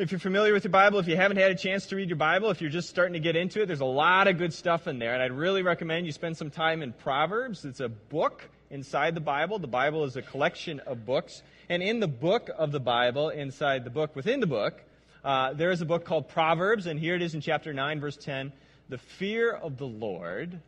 If 0.01 0.13
you're 0.13 0.19
familiar 0.19 0.55
with 0.55 0.65
your 0.65 0.71
Bible, 0.71 0.99
if 0.99 1.09
you 1.09 1.17
haven't 1.17 1.37
had 1.37 1.51
a 1.51 1.55
chance 1.55 1.85
to 1.89 1.97
read 1.97 2.09
your 2.09 2.17
Bible, 2.17 2.49
if 2.49 2.63
you're 2.63 2.71
just 2.71 2.89
starting 2.89 3.13
to 3.13 3.21
get 3.21 3.37
into 3.37 3.61
it, 3.61 3.67
there's 3.67 3.83
a 3.83 3.85
lot 3.85 4.29
of 4.29 4.39
good 4.39 4.55
stuff 4.55 4.89
in 4.89 4.99
there. 4.99 5.13
And 5.13 5.23
I'd 5.23 5.31
really 5.31 5.61
recommend 5.61 6.07
you 6.07 6.13
spend 6.13 6.39
some 6.39 6.49
time 6.51 6.81
in 6.81 6.95
Proverbs. 6.95 7.67
It's 7.67 7.81
a 7.81 7.91
book 7.91 8.49
inside 8.71 9.15
the 9.15 9.21
Bible. 9.21 9.59
The 9.59 9.67
Bible 9.67 10.05
is 10.05 10.17
a 10.17 10.23
collection 10.23 10.81
of 10.87 11.05
books. 11.05 11.43
And 11.69 11.83
in 11.83 12.01
the 12.01 12.09
book 12.09 12.49
of 12.57 12.73
the 12.73 12.81
Bible, 12.81 13.29
inside 13.29 13.85
the 13.85 13.91
book 13.91 14.17
within 14.17 14.41
the 14.41 14.47
book, 14.47 14.83
uh, 15.23 15.53
there 15.53 15.71
is 15.71 15.83
a 15.83 15.85
book 15.85 16.07
called 16.07 16.31
Proverbs, 16.31 16.87
and 16.87 16.99
here 16.99 17.15
it 17.15 17.21
is 17.21 17.35
in 17.35 17.43
chapter 17.43 17.75
9, 17.75 18.01
verse 18.01 18.17
10. 18.17 18.55
The 18.89 18.97
fear 18.97 19.53
of 19.53 19.77
the 19.77 19.87
Lord, 19.87 20.63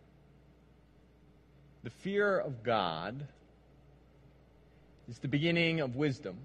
the 1.84 1.90
fear 1.90 2.38
of 2.38 2.62
God, 2.62 3.26
is 5.08 5.20
the 5.20 5.28
beginning 5.28 5.80
of 5.80 5.96
wisdom, 5.96 6.36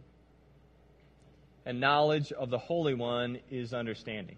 and 1.68 1.82
knowledge 1.82 2.32
of 2.32 2.50
the 2.50 2.58
Holy 2.58 2.94
One 2.94 3.40
is 3.52 3.74
understanding. 3.74 4.38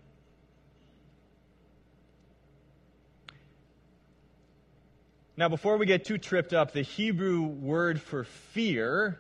Now, 5.38 5.48
before 5.48 5.78
we 5.78 5.86
get 5.86 6.06
too 6.06 6.18
tripped 6.18 6.54
up, 6.54 6.74
the 6.74 6.82
Hebrew 6.82 7.44
word 7.44 8.02
for 8.02 8.24
fear, 8.24 9.20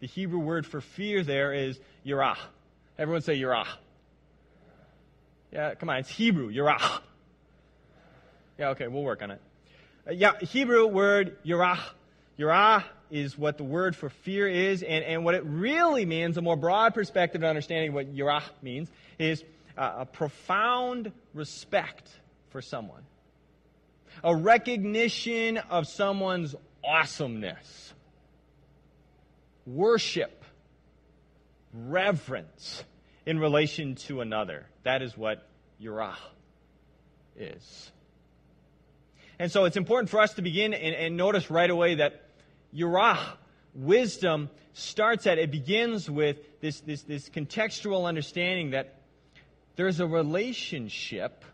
the 0.00 0.08
Hebrew 0.08 0.40
word 0.40 0.66
for 0.66 0.80
fear 0.80 1.22
there 1.22 1.54
is 1.54 1.78
yirah. 2.04 2.36
Everyone 2.98 3.22
say 3.22 3.38
Yirah. 3.38 3.66
Yeah, 5.52 5.74
come 5.76 5.88
on, 5.88 5.98
it's 5.98 6.10
Hebrew, 6.10 6.52
Yirah. 6.52 7.00
Yeah, 8.58 8.70
okay, 8.70 8.88
we'll 8.88 9.04
work 9.04 9.22
on 9.22 9.30
it. 9.30 9.40
Uh, 10.06 10.10
yeah, 10.10 10.36
Hebrew 10.40 10.88
word 10.88 11.38
yirah. 11.46 11.78
Yirah 12.36 12.82
is 13.10 13.36
what 13.36 13.58
the 13.58 13.64
word 13.64 13.96
for 13.96 14.08
fear 14.08 14.48
is, 14.48 14.82
and, 14.82 15.04
and 15.04 15.24
what 15.24 15.34
it 15.34 15.44
really 15.44 16.04
means, 16.06 16.36
a 16.36 16.42
more 16.42 16.56
broad 16.56 16.94
perspective 16.94 17.42
of 17.42 17.48
understanding 17.48 17.92
what 17.92 18.14
yirah 18.14 18.42
means, 18.62 18.88
is 19.18 19.42
uh, 19.76 19.94
a 19.98 20.06
profound 20.06 21.12
respect 21.34 22.08
for 22.50 22.62
someone, 22.62 23.02
a 24.22 24.34
recognition 24.34 25.58
of 25.58 25.86
someone's 25.86 26.54
awesomeness, 26.84 27.92
worship, 29.66 30.44
reverence 31.72 32.84
in 33.26 33.38
relation 33.38 33.94
to 33.94 34.20
another. 34.20 34.66
That 34.82 35.02
is 35.02 35.16
what 35.16 35.46
yirah 35.80 36.16
is. 37.36 37.92
And 39.38 39.50
so 39.50 39.64
it's 39.64 39.76
important 39.76 40.10
for 40.10 40.20
us 40.20 40.34
to 40.34 40.42
begin 40.42 40.74
and, 40.74 40.94
and 40.94 41.16
notice 41.16 41.50
right 41.50 41.70
away 41.70 41.96
that 41.96 42.29
yirah, 42.74 43.18
wisdom, 43.74 44.50
starts 44.72 45.26
at, 45.26 45.38
it 45.38 45.50
begins 45.50 46.10
with 46.10 46.38
this, 46.60 46.80
this, 46.80 47.02
this 47.02 47.28
contextual 47.28 48.06
understanding 48.06 48.70
that 48.70 48.96
there's 49.76 50.00
a 50.00 50.06
relationship 50.06 51.44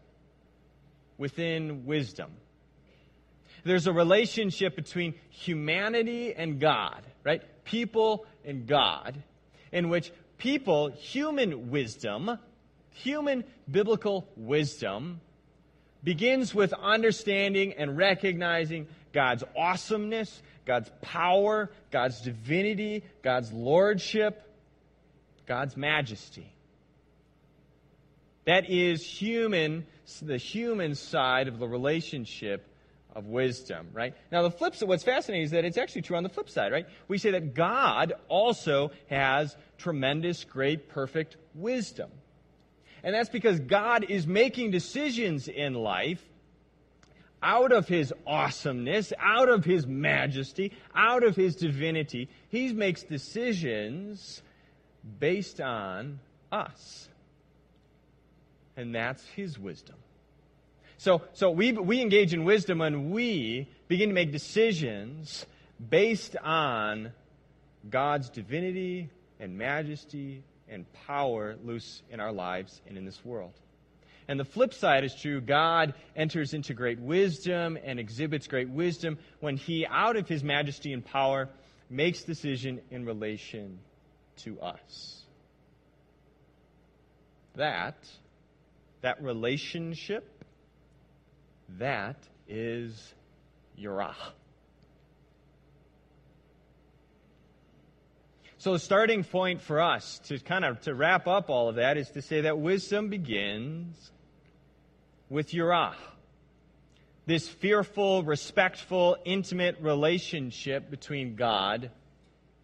within 1.19 1.87
wisdom. 1.87 2.31
There's 3.65 3.87
a 3.87 3.93
relationship 3.93 4.77
between 4.77 5.15
humanity 5.31 6.35
and 6.35 6.61
God, 6.61 7.03
right? 7.25 7.43
People 7.65 8.27
and 8.45 8.67
God, 8.67 9.17
in 9.73 9.89
which 9.89 10.13
people, 10.39 10.89
human 10.89 11.71
wisdom, 11.71 12.39
human 12.91 13.45
biblical 13.69 14.29
wisdom, 14.37 15.21
begins 16.05 16.55
with 16.55 16.73
understanding 16.75 17.75
and 17.77 17.97
recognizing 17.97 18.87
God's 19.13 19.43
awesomeness, 19.57 20.43
God's 20.67 20.91
power, 21.01 21.71
God's 21.91 22.21
divinity, 22.21 23.05
God's 23.23 23.53
lordship, 23.53 24.43
God's 25.47 25.77
majesty. 25.77 26.53
That 28.45 28.69
is 28.69 29.05
human, 29.05 29.87
the 30.21 30.37
human 30.37 30.95
side 30.95 31.49
of 31.49 31.59
the 31.59 31.67
relationship 31.67 32.67
of 33.15 33.27
wisdom, 33.27 33.89
right? 33.93 34.15
Now, 34.31 34.43
the 34.43 34.51
flip 34.51 34.77
side, 34.77 34.89
what's 34.89 35.03
fascinating 35.03 35.45
is 35.45 35.53
that 35.53 35.65
it's 35.65 35.79
actually 35.79 36.03
true 36.03 36.17
on 36.17 36.23
the 36.23 36.29
flip 36.29 36.51
side, 36.51 36.71
right? 36.71 36.87
We 37.09 37.19
say 37.19 37.31
that 37.31 37.55
God 37.55 38.13
also 38.29 38.91
has 39.09 39.57
tremendous, 39.79 40.45
great, 40.45 40.89
perfect 40.89 41.37
wisdom. 41.55 42.11
And 43.03 43.15
that's 43.15 43.31
because 43.31 43.59
God 43.61 44.05
is 44.11 44.27
making 44.27 44.73
decisions 44.73 45.49
in 45.49 45.75
life 45.75 46.23
out 47.43 47.73
of 47.73 47.89
his 47.89 48.13
awesomeness, 48.27 49.13
out 49.19 49.49
of 49.49 49.65
his 49.65 49.87
majesty, 49.87 50.73
out 50.95 51.23
of 51.23 51.37
his 51.37 51.57
divinity. 51.57 52.29
He 52.49 52.73
makes 52.73 53.03
decisions 53.03 54.43
based 55.19 55.61
on 55.61 56.21
us. 56.51 57.09
And 58.77 58.95
that's 58.95 59.25
his 59.29 59.59
wisdom. 59.59 59.97
So, 60.99 61.23
so 61.35 61.51
we, 61.51 61.73
we 61.73 62.01
engage 62.01 62.33
in 62.33 62.45
wisdom 62.45 62.81
and 62.81 63.11
we 63.11 63.69
begin 63.89 64.09
to 64.09 64.15
make 64.15 64.33
decisions 64.33 65.47
based 65.91 66.37
on 66.43 67.13
God's 67.89 68.31
divinity 68.31 69.11
and 69.39 69.59
majesty 69.59 70.43
and 70.69 70.91
power 71.07 71.57
loose 71.65 72.03
in 72.11 72.19
our 72.21 72.33
lives 72.33 72.81
and 72.89 72.97
in 72.97 73.05
this 73.05 73.23
world. 73.25 73.53
And 74.29 74.41
the 74.41 74.45
flip 74.45 74.75
side 74.75 75.05
is 75.05 75.15
true. 75.15 75.41
God 75.41 75.95
enters 76.17 76.53
into 76.53 76.75
great 76.75 76.99
wisdom 76.99 77.79
and 77.83 78.01
exhibits 78.01 78.49
great 78.49 78.69
wisdom 78.69 79.19
when 79.41 79.57
he, 79.57 79.87
out 79.87 80.17
of 80.17 80.29
his 80.29 80.43
majesty 80.43 80.93
and 80.93 81.05
power, 81.05 81.49
makes 81.89 82.23
decision 82.25 82.81
in 82.91 83.05
relation 83.05 83.79
to 84.39 84.61
us. 84.61 85.23
That, 87.55 87.97
that 89.01 89.23
relationship, 89.23 90.45
that 91.79 92.17
is 92.49 93.15
Yirah. 93.81 94.15
So 98.59 98.73
the 98.73 98.79
starting 98.81 99.23
point 99.23 99.61
for 99.61 99.81
us 99.81 100.19
to 100.27 100.41
kind 100.41 100.65
of 100.65 100.81
to 100.83 100.95
wrap 100.95 101.29
up 101.29 101.51
all 101.51 101.69
of 101.69 101.77
that 101.77 101.97
is 101.97 102.11
to 102.11 102.23
say 102.23 102.43
that 102.43 102.59
wisdom 102.59 103.09
begins 103.09 104.11
with 105.29 105.51
Yirah. 105.51 105.95
This 107.27 107.49
fearful, 107.49 108.23
respectful, 108.23 109.17
intimate 109.25 109.79
relationship 109.81 110.91
between 110.91 111.35
God 111.35 111.91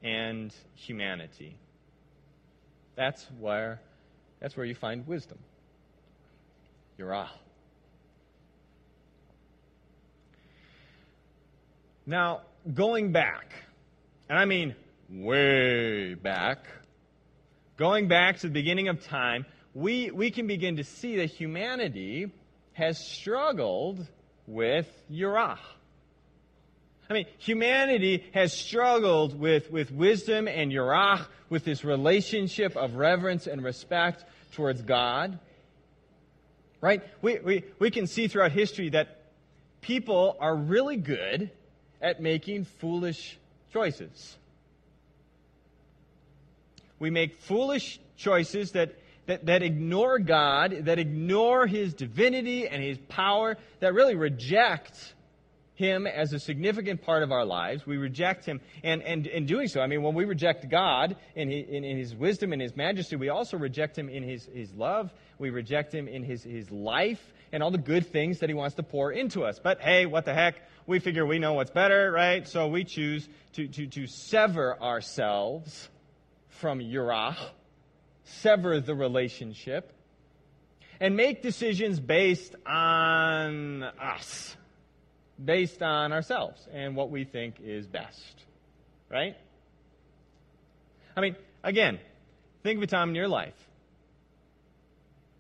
and 0.03 0.55
humanity. 0.75 1.57
That's 2.95 3.27
where 3.41 3.81
that's 4.41 4.57
where 4.57 4.67
you 4.67 4.75
find 4.75 5.07
wisdom. 5.07 5.39
Yirah. 6.99 7.29
Now, 12.05 12.41
going 12.75 13.13
back, 13.13 13.55
and 14.29 14.37
I 14.37 14.45
mean 14.45 14.75
way 15.09 16.15
back, 16.15 16.67
going 17.77 18.09
back 18.09 18.39
to 18.39 18.49
the 18.49 18.53
beginning 18.53 18.89
of 18.89 19.05
time, 19.05 19.47
we, 19.75 20.11
we 20.11 20.31
can 20.31 20.47
begin 20.47 20.77
to 20.77 20.85
see 20.85 21.17
that 21.19 21.27
humanity 21.27 22.33
has 22.75 22.99
struggled 22.99 24.07
with 24.47 24.87
Yirah. 25.11 25.59
I 27.09 27.13
mean, 27.13 27.27
humanity 27.39 28.25
has 28.33 28.53
struggled 28.53 29.39
with, 29.39 29.71
with 29.71 29.91
wisdom 29.91 30.49
and 30.49 30.73
Yirah, 30.73 31.27
with 31.51 31.65
this 31.65 31.85
relationship 31.85 32.77
of 32.77 32.95
reverence 32.95 33.47
and 33.47 33.63
respect 33.63 34.25
towards 34.53 34.81
God. 34.83 35.39
Right? 36.81 37.03
We, 37.21 37.39
we, 37.39 37.65
we 37.79 37.91
can 37.91 38.07
see 38.07 38.29
throughout 38.29 38.53
history 38.53 38.89
that 38.91 39.21
people 39.83 40.37
are 40.41 40.57
really 40.57 40.97
good 40.97 41.51
at 42.01 42.21
making 42.21 42.65
foolish 42.65 43.39
choices. 43.73 44.37
We 46.99 47.11
make 47.11 47.41
foolish 47.41 48.01
choices 48.17 48.73
that, 48.73 48.95
that, 49.27 49.47
that 49.47 49.63
ignore 49.63 50.19
God, 50.19 50.87
that 50.87 50.99
ignore 50.99 51.67
His 51.67 51.95
divinity 51.95 52.67
and 52.69 52.83
His 52.83 52.99
power, 53.09 53.57
that 53.81 53.95
really 53.95 54.17
reject 54.17 55.15
him 55.75 56.07
as 56.07 56.33
a 56.33 56.39
significant 56.39 57.03
part 57.03 57.23
of 57.23 57.33
our 57.33 57.45
lives. 57.45 57.87
We 57.87 57.97
reject 57.97 58.45
him. 58.45 58.61
And, 58.85 59.03
and 59.03 59.27
in 59.27 59.47
doing 59.47 59.69
so, 59.69 59.81
I 59.81 59.87
mean, 59.87 60.03
when 60.03 60.15
we 60.15 60.25
reject 60.25 60.69
God 60.69 61.17
in 61.35 61.51
his, 61.51 61.69
in, 61.69 61.85
in 61.85 61.99
his 61.99 62.15
wisdom 62.15 62.53
and 62.53 62.61
his 62.61 62.77
majesty, 62.77 63.17
we 63.17 63.31
also 63.31 63.57
reject 63.57 63.99
him 63.99 64.09
in 64.09 64.23
his, 64.23 64.45
his 64.45 64.73
love. 64.75 65.13
We 65.39 65.51
reject 65.51 65.95
him 65.95 66.09
in 66.09 66.23
his, 66.23 66.43
his 66.45 66.71
life 66.71 67.21
and 67.53 67.63
all 67.63 67.71
the 67.71 67.79
good 67.79 68.07
things 68.07 68.41
that 68.41 68.49
he 68.49 68.55
wants 68.55 68.77
to 68.77 68.83
pour 68.83 69.13
into 69.13 69.45
us. 69.45 69.59
But 69.59 69.81
hey, 69.81 70.07
what 70.07 70.25
the 70.25 70.35
heck? 70.35 70.57
We 70.87 70.99
figure 70.99 71.25
we 71.27 71.39
know 71.39 71.55
what's 71.55 71.71
better, 71.71 72.11
right? 72.11 72.47
So 72.47 72.69
we 72.69 72.85
choose 72.85 73.29
to, 73.55 73.67
to, 73.69 73.87
to 73.87 74.07
sever 74.07 74.81
ourselves 74.81 75.89
from 76.49 76.81
Yirah, 76.81 77.37
sever 78.25 78.81
the 78.81 78.95
relationship, 78.95 79.93
and 81.01 81.17
make 81.17 81.43
decisions 81.43 81.99
based 81.99 82.55
on 82.65 83.83
us, 83.83 84.57
based 85.43 85.83
on 85.83 86.13
ourselves 86.13 86.67
and 86.73 86.95
what 86.95 87.11
we 87.11 87.25
think 87.25 87.57
is 87.63 87.87
best. 87.87 88.45
Right? 89.11 89.37
I 91.17 91.21
mean, 91.21 91.37
again, 91.63 91.99
think 92.63 92.79
of 92.79 92.83
a 92.85 92.87
time 92.87 93.11
in 93.11 93.15
your 93.15 93.29
life. 93.29 93.55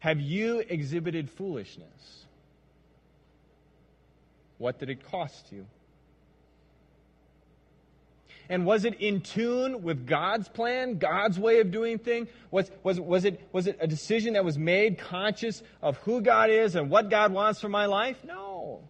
Have 0.00 0.20
you 0.20 0.58
exhibited 0.58 1.30
foolishness? 1.30 2.24
What 4.58 4.78
did 4.78 4.90
it 4.90 5.08
cost 5.10 5.46
you? 5.52 5.66
And 8.52 8.66
was 8.66 8.84
it 8.84 9.00
in 9.00 9.22
tune 9.22 9.82
with 9.82 10.06
God's 10.06 10.46
plan, 10.46 10.98
God's 10.98 11.38
way 11.38 11.60
of 11.60 11.70
doing 11.70 11.98
things? 11.98 12.28
Was, 12.50 12.70
was, 12.82 13.00
was, 13.00 13.24
it, 13.24 13.40
was 13.50 13.66
it 13.66 13.78
a 13.80 13.86
decision 13.86 14.34
that 14.34 14.44
was 14.44 14.58
made 14.58 14.98
conscious 14.98 15.62
of 15.80 15.96
who 15.96 16.20
God 16.20 16.50
is 16.50 16.76
and 16.76 16.90
what 16.90 17.08
God 17.08 17.32
wants 17.32 17.62
for 17.62 17.70
my 17.70 17.86
life? 17.86 18.22
No. 18.24 18.82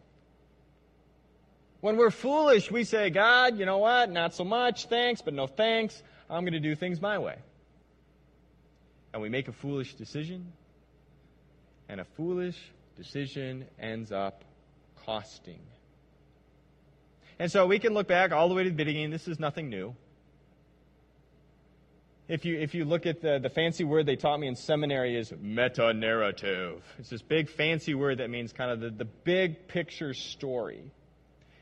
When 1.80 1.96
we're 1.96 2.10
foolish, 2.10 2.72
we 2.72 2.82
say, 2.82 3.10
God, 3.10 3.56
you 3.56 3.64
know 3.64 3.78
what? 3.78 4.10
Not 4.10 4.34
so 4.34 4.42
much. 4.42 4.86
Thanks, 4.86 5.22
but 5.22 5.32
no 5.32 5.46
thanks. 5.46 6.02
I'm 6.28 6.42
going 6.42 6.54
to 6.54 6.58
do 6.58 6.74
things 6.74 7.00
my 7.00 7.18
way. 7.18 7.36
And 9.12 9.22
we 9.22 9.28
make 9.28 9.46
a 9.46 9.52
foolish 9.52 9.94
decision. 9.94 10.52
And 11.88 12.00
a 12.00 12.04
foolish 12.16 12.58
decision 12.96 13.66
ends 13.78 14.10
up 14.10 14.42
costing 15.06 15.60
and 17.38 17.50
so 17.50 17.66
we 17.66 17.78
can 17.78 17.94
look 17.94 18.08
back 18.08 18.32
all 18.32 18.48
the 18.48 18.54
way 18.54 18.64
to 18.64 18.70
the 18.70 18.76
beginning. 18.76 19.10
This 19.10 19.28
is 19.28 19.38
nothing 19.38 19.68
new. 19.68 19.94
if 22.32 22.46
you, 22.46 22.58
if 22.58 22.74
you 22.74 22.86
look 22.86 23.04
at 23.04 23.20
the, 23.20 23.38
the 23.38 23.50
fancy 23.50 23.84
word 23.84 24.06
they 24.06 24.16
taught 24.16 24.40
me 24.40 24.46
in 24.46 24.56
seminary 24.56 25.16
is 25.16 25.34
meta 25.38 25.92
narrative. 25.92 26.82
It's 26.98 27.10
this 27.10 27.20
big 27.20 27.50
fancy 27.50 27.94
word 27.94 28.18
that 28.18 28.30
means 28.30 28.54
kind 28.54 28.70
of 28.70 28.80
the, 28.80 28.90
the 28.90 29.04
big 29.04 29.68
picture 29.68 30.14
story. 30.14 30.82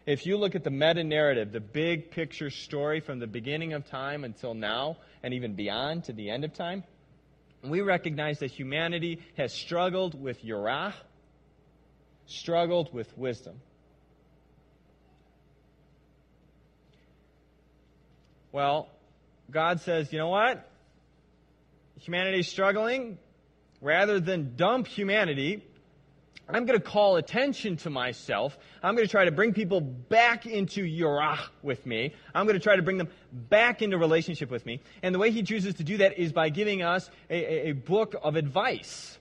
If 0.07 0.27
you 0.27 0.37
look 0.37 0.55
at 0.55 0.63
the 0.63 0.71
meta 0.71 1.03
narrative, 1.03 1.51
the 1.51 1.61
big 1.61 2.13
picture 2.13 2.51
story 2.51 3.01
from 3.01 3.19
the 3.19 3.27
beginning 3.27 3.73
of 3.73 3.89
time 3.89 4.23
until 4.23 4.55
now, 4.55 4.99
and 5.23 5.35
even 5.35 5.55
beyond 5.55 6.05
to 6.05 6.13
the 6.13 6.31
end 6.31 6.45
of 6.45 6.55
time, 6.55 6.85
we 7.65 7.81
recognize 7.81 8.39
that 8.39 8.51
humanity 8.53 9.21
has 9.37 9.53
struggled 9.53 10.21
with 10.21 10.43
Yirah, 10.45 10.95
struggled 12.27 12.95
with 12.95 13.17
wisdom. 13.19 13.61
Well, 18.53 18.89
God 19.51 19.81
says, 19.81 20.13
you 20.13 20.19
know 20.19 20.29
what? 20.29 20.69
Humanity's 22.01 22.49
struggling. 22.49 23.19
Rather 23.81 24.21
than 24.21 24.57
dump 24.57 24.87
humanity, 24.87 25.65
I'm 26.49 26.67
going 26.67 26.79
to 26.79 26.85
call 26.85 27.17
attention 27.17 27.77
to 27.79 27.91
myself. 27.91 28.59
I'm 28.83 28.95
going 28.95 29.07
to 29.07 29.11
try 29.11 29.25
to 29.25 29.31
bring 29.31 29.55
people 29.55 29.81
back 29.81 30.47
into 30.47 30.85
Yirah 30.85 31.39
with 31.63 31.87
me. 31.87 32.13
I'm 32.35 32.47
going 32.47 32.59
to 32.59 32.63
try 32.63 32.77
to 32.77 32.83
bring 32.83 32.99
them 32.99 33.09
back 33.33 33.83
into 33.83 33.97
relationship 33.97 34.51
with 34.51 34.67
me. 34.67 34.81
And 35.03 35.15
the 35.15 35.19
way 35.19 35.31
he 35.31 35.43
chooses 35.43 35.77
to 35.77 35.85
do 35.85 35.99
that 35.99 36.19
is 36.19 36.33
by 36.33 36.49
giving 36.49 36.83
us 36.83 37.09
a, 37.31 37.37
a, 37.37 37.71
a 37.71 37.73
book 37.73 38.15
of 38.23 38.37
advice, 38.37 39.19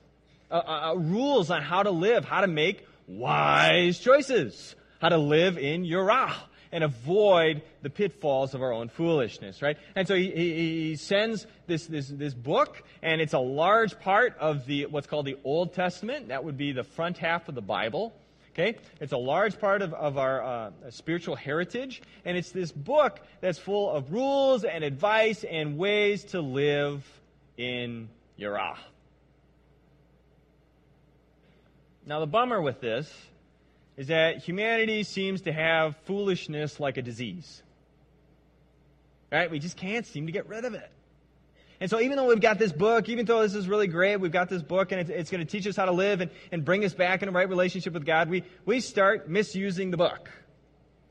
uh, 0.50 0.54
uh, 0.54 0.94
rules 0.96 1.50
on 1.50 1.62
how 1.62 1.82
to 1.82 1.90
live, 1.90 2.24
how 2.24 2.40
to 2.40 2.48
make 2.48 2.86
wise 3.06 3.98
choices, 3.98 4.74
how 5.00 5.08
to 5.08 5.18
live 5.18 5.56
in 5.56 5.84
Yirah 5.84 6.34
and 6.72 6.84
avoid 6.84 7.62
the 7.82 7.90
pitfalls 7.90 8.54
of 8.54 8.62
our 8.62 8.72
own 8.72 8.88
foolishness, 8.88 9.62
right? 9.62 9.76
And 9.94 10.06
so 10.06 10.14
he, 10.14 10.30
he, 10.30 10.96
sends 10.96 11.46
this, 11.66 11.86
this, 11.86 12.08
this 12.08 12.34
book, 12.34 12.82
and 13.02 13.20
it's 13.20 13.32
a 13.32 13.38
large 13.38 13.98
part 14.00 14.36
of 14.38 14.66
the, 14.66 14.86
what's 14.86 15.06
called 15.06 15.26
the 15.26 15.38
Old 15.44 15.74
Testament. 15.74 16.28
That 16.28 16.44
would 16.44 16.56
be 16.56 16.72
the 16.72 16.84
front 16.84 17.18
half 17.18 17.48
of 17.48 17.54
the 17.54 17.62
Bible. 17.62 18.12
Okay? 18.52 18.78
It's 19.00 19.12
a 19.12 19.18
large 19.18 19.58
part 19.58 19.82
of, 19.82 19.94
of 19.94 20.18
our 20.18 20.42
uh, 20.42 20.70
spiritual 20.90 21.36
heritage, 21.36 22.02
and 22.24 22.36
it's 22.36 22.50
this 22.50 22.72
book 22.72 23.20
that's 23.40 23.58
full 23.58 23.90
of 23.90 24.12
rules 24.12 24.64
and 24.64 24.84
advice 24.84 25.44
and 25.44 25.78
ways 25.78 26.24
to 26.24 26.40
live 26.40 27.04
in 27.56 28.08
Yirah. 28.38 28.76
Now, 32.06 32.20
the 32.20 32.26
bummer 32.26 32.60
with 32.60 32.80
this 32.80 33.12
is 34.00 34.06
that 34.06 34.38
humanity 34.38 35.02
seems 35.02 35.42
to 35.42 35.52
have 35.52 35.94
foolishness 36.06 36.80
like 36.80 36.96
a 36.96 37.02
disease. 37.02 37.62
Right? 39.30 39.50
We 39.50 39.58
just 39.58 39.76
can't 39.76 40.06
seem 40.06 40.24
to 40.24 40.32
get 40.32 40.48
rid 40.48 40.64
of 40.64 40.72
it. 40.72 40.90
And 41.82 41.90
so 41.90 42.00
even 42.00 42.16
though 42.16 42.24
we've 42.24 42.40
got 42.40 42.58
this 42.58 42.72
book, 42.72 43.10
even 43.10 43.26
though 43.26 43.42
this 43.42 43.54
is 43.54 43.68
really 43.68 43.88
great, 43.88 44.16
we've 44.16 44.32
got 44.32 44.48
this 44.48 44.62
book 44.62 44.90
and 44.92 45.02
it's, 45.02 45.10
it's 45.10 45.30
going 45.30 45.44
to 45.44 45.50
teach 45.50 45.66
us 45.66 45.76
how 45.76 45.84
to 45.84 45.92
live 45.92 46.22
and, 46.22 46.30
and 46.50 46.64
bring 46.64 46.82
us 46.86 46.94
back 46.94 47.22
in 47.22 47.28
a 47.28 47.30
right 47.30 47.46
relationship 47.46 47.92
with 47.92 48.06
God, 48.06 48.30
we, 48.30 48.42
we 48.64 48.80
start 48.80 49.28
misusing 49.28 49.90
the 49.90 49.98
book 49.98 50.30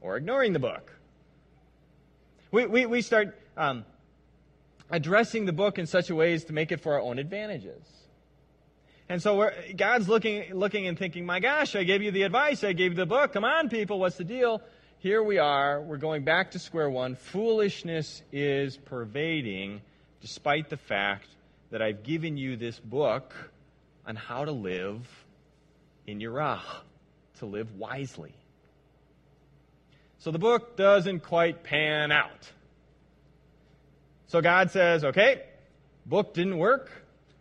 or 0.01 0.17
ignoring 0.17 0.53
the 0.53 0.59
book. 0.59 0.91
We, 2.49 2.65
we, 2.65 2.85
we 2.87 3.03
start 3.03 3.37
um, 3.55 3.85
addressing 4.89 5.45
the 5.45 5.53
book 5.53 5.77
in 5.77 5.85
such 5.85 6.09
a 6.09 6.15
way 6.15 6.33
as 6.33 6.45
to 6.45 6.53
make 6.53 6.71
it 6.71 6.81
for 6.81 6.93
our 6.93 7.01
own 7.01 7.19
advantages. 7.19 7.85
And 9.09 9.23
so 9.23 9.49
God's 9.75 10.07
looking, 10.07 10.53
looking 10.53 10.87
and 10.87 10.97
thinking, 10.97 11.25
my 11.25 11.39
gosh, 11.39 11.75
I 11.75 11.83
gave 11.83 12.03
you 12.03 12.11
the 12.11 12.21
advice. 12.21 12.63
I 12.63 12.73
gave 12.73 12.91
you 12.91 12.97
the 12.97 13.07
book. 13.07 13.33
Come 13.33 13.43
on, 13.43 13.67
people. 13.67 13.99
What's 13.99 14.17
the 14.17 14.23
deal? 14.23 14.61
Here 14.99 15.23
we 15.23 15.39
are. 15.39 15.81
We're 15.81 15.97
going 15.97 16.23
back 16.23 16.51
to 16.51 16.59
square 16.59 16.91
one. 16.91 17.15
Foolishness 17.15 18.21
is 18.31 18.77
pervading, 18.77 19.81
despite 20.21 20.69
the 20.69 20.77
fact 20.77 21.27
that 21.71 21.81
I've 21.81 22.03
given 22.03 22.37
you 22.37 22.55
this 22.55 22.79
book 22.79 23.33
on 24.05 24.15
how 24.15 24.45
to 24.45 24.51
live 24.51 25.07
in 26.05 26.19
Yirah, 26.19 26.61
to 27.39 27.47
live 27.47 27.75
wisely. 27.77 28.33
So 30.19 30.29
the 30.29 30.39
book 30.39 30.77
doesn't 30.77 31.21
quite 31.21 31.63
pan 31.63 32.11
out. 32.11 32.51
So 34.27 34.41
God 34.41 34.69
says, 34.69 35.03
okay, 35.03 35.41
book 36.05 36.35
didn't 36.35 36.59
work. 36.59 36.91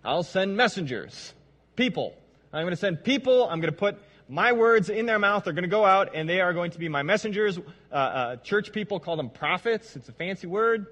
I'll 0.03 0.23
send 0.23 0.57
messengers 0.57 1.35
people. 1.79 2.13
I'm 2.53 2.65
going 2.65 2.75
to 2.75 2.77
send 2.77 3.05
people. 3.05 3.49
I'm 3.49 3.61
going 3.61 3.73
to 3.73 3.79
put 3.79 3.97
my 4.29 4.53
words 4.53 4.91
in 4.91 5.07
their 5.07 5.19
mouth. 5.19 5.45
They're 5.45 5.53
going 5.53 5.63
to 5.63 5.69
go 5.69 5.87
out 5.87 6.15
and 6.15 6.29
they 6.29 6.41
are 6.41 6.53
going 6.53 6.73
to 6.73 6.79
be 6.79 6.89
my 6.89 7.03
messengers. 7.03 7.57
Uh, 7.91 7.95
uh, 7.95 8.37
church 8.37 8.73
people 8.73 8.99
call 9.01 9.17
them 9.17 9.31
prophets. 9.31 9.95
It's 9.95 10.09
a 10.09 10.13
fancy 10.13 10.49
word. 10.49 10.89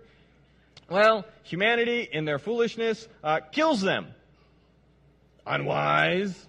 Well, 0.88 1.26
humanity, 1.42 2.08
in 2.10 2.24
their 2.24 2.38
foolishness, 2.38 3.08
uh, 3.24 3.40
kills 3.50 3.80
them. 3.80 4.06
Unwise. 5.44 6.46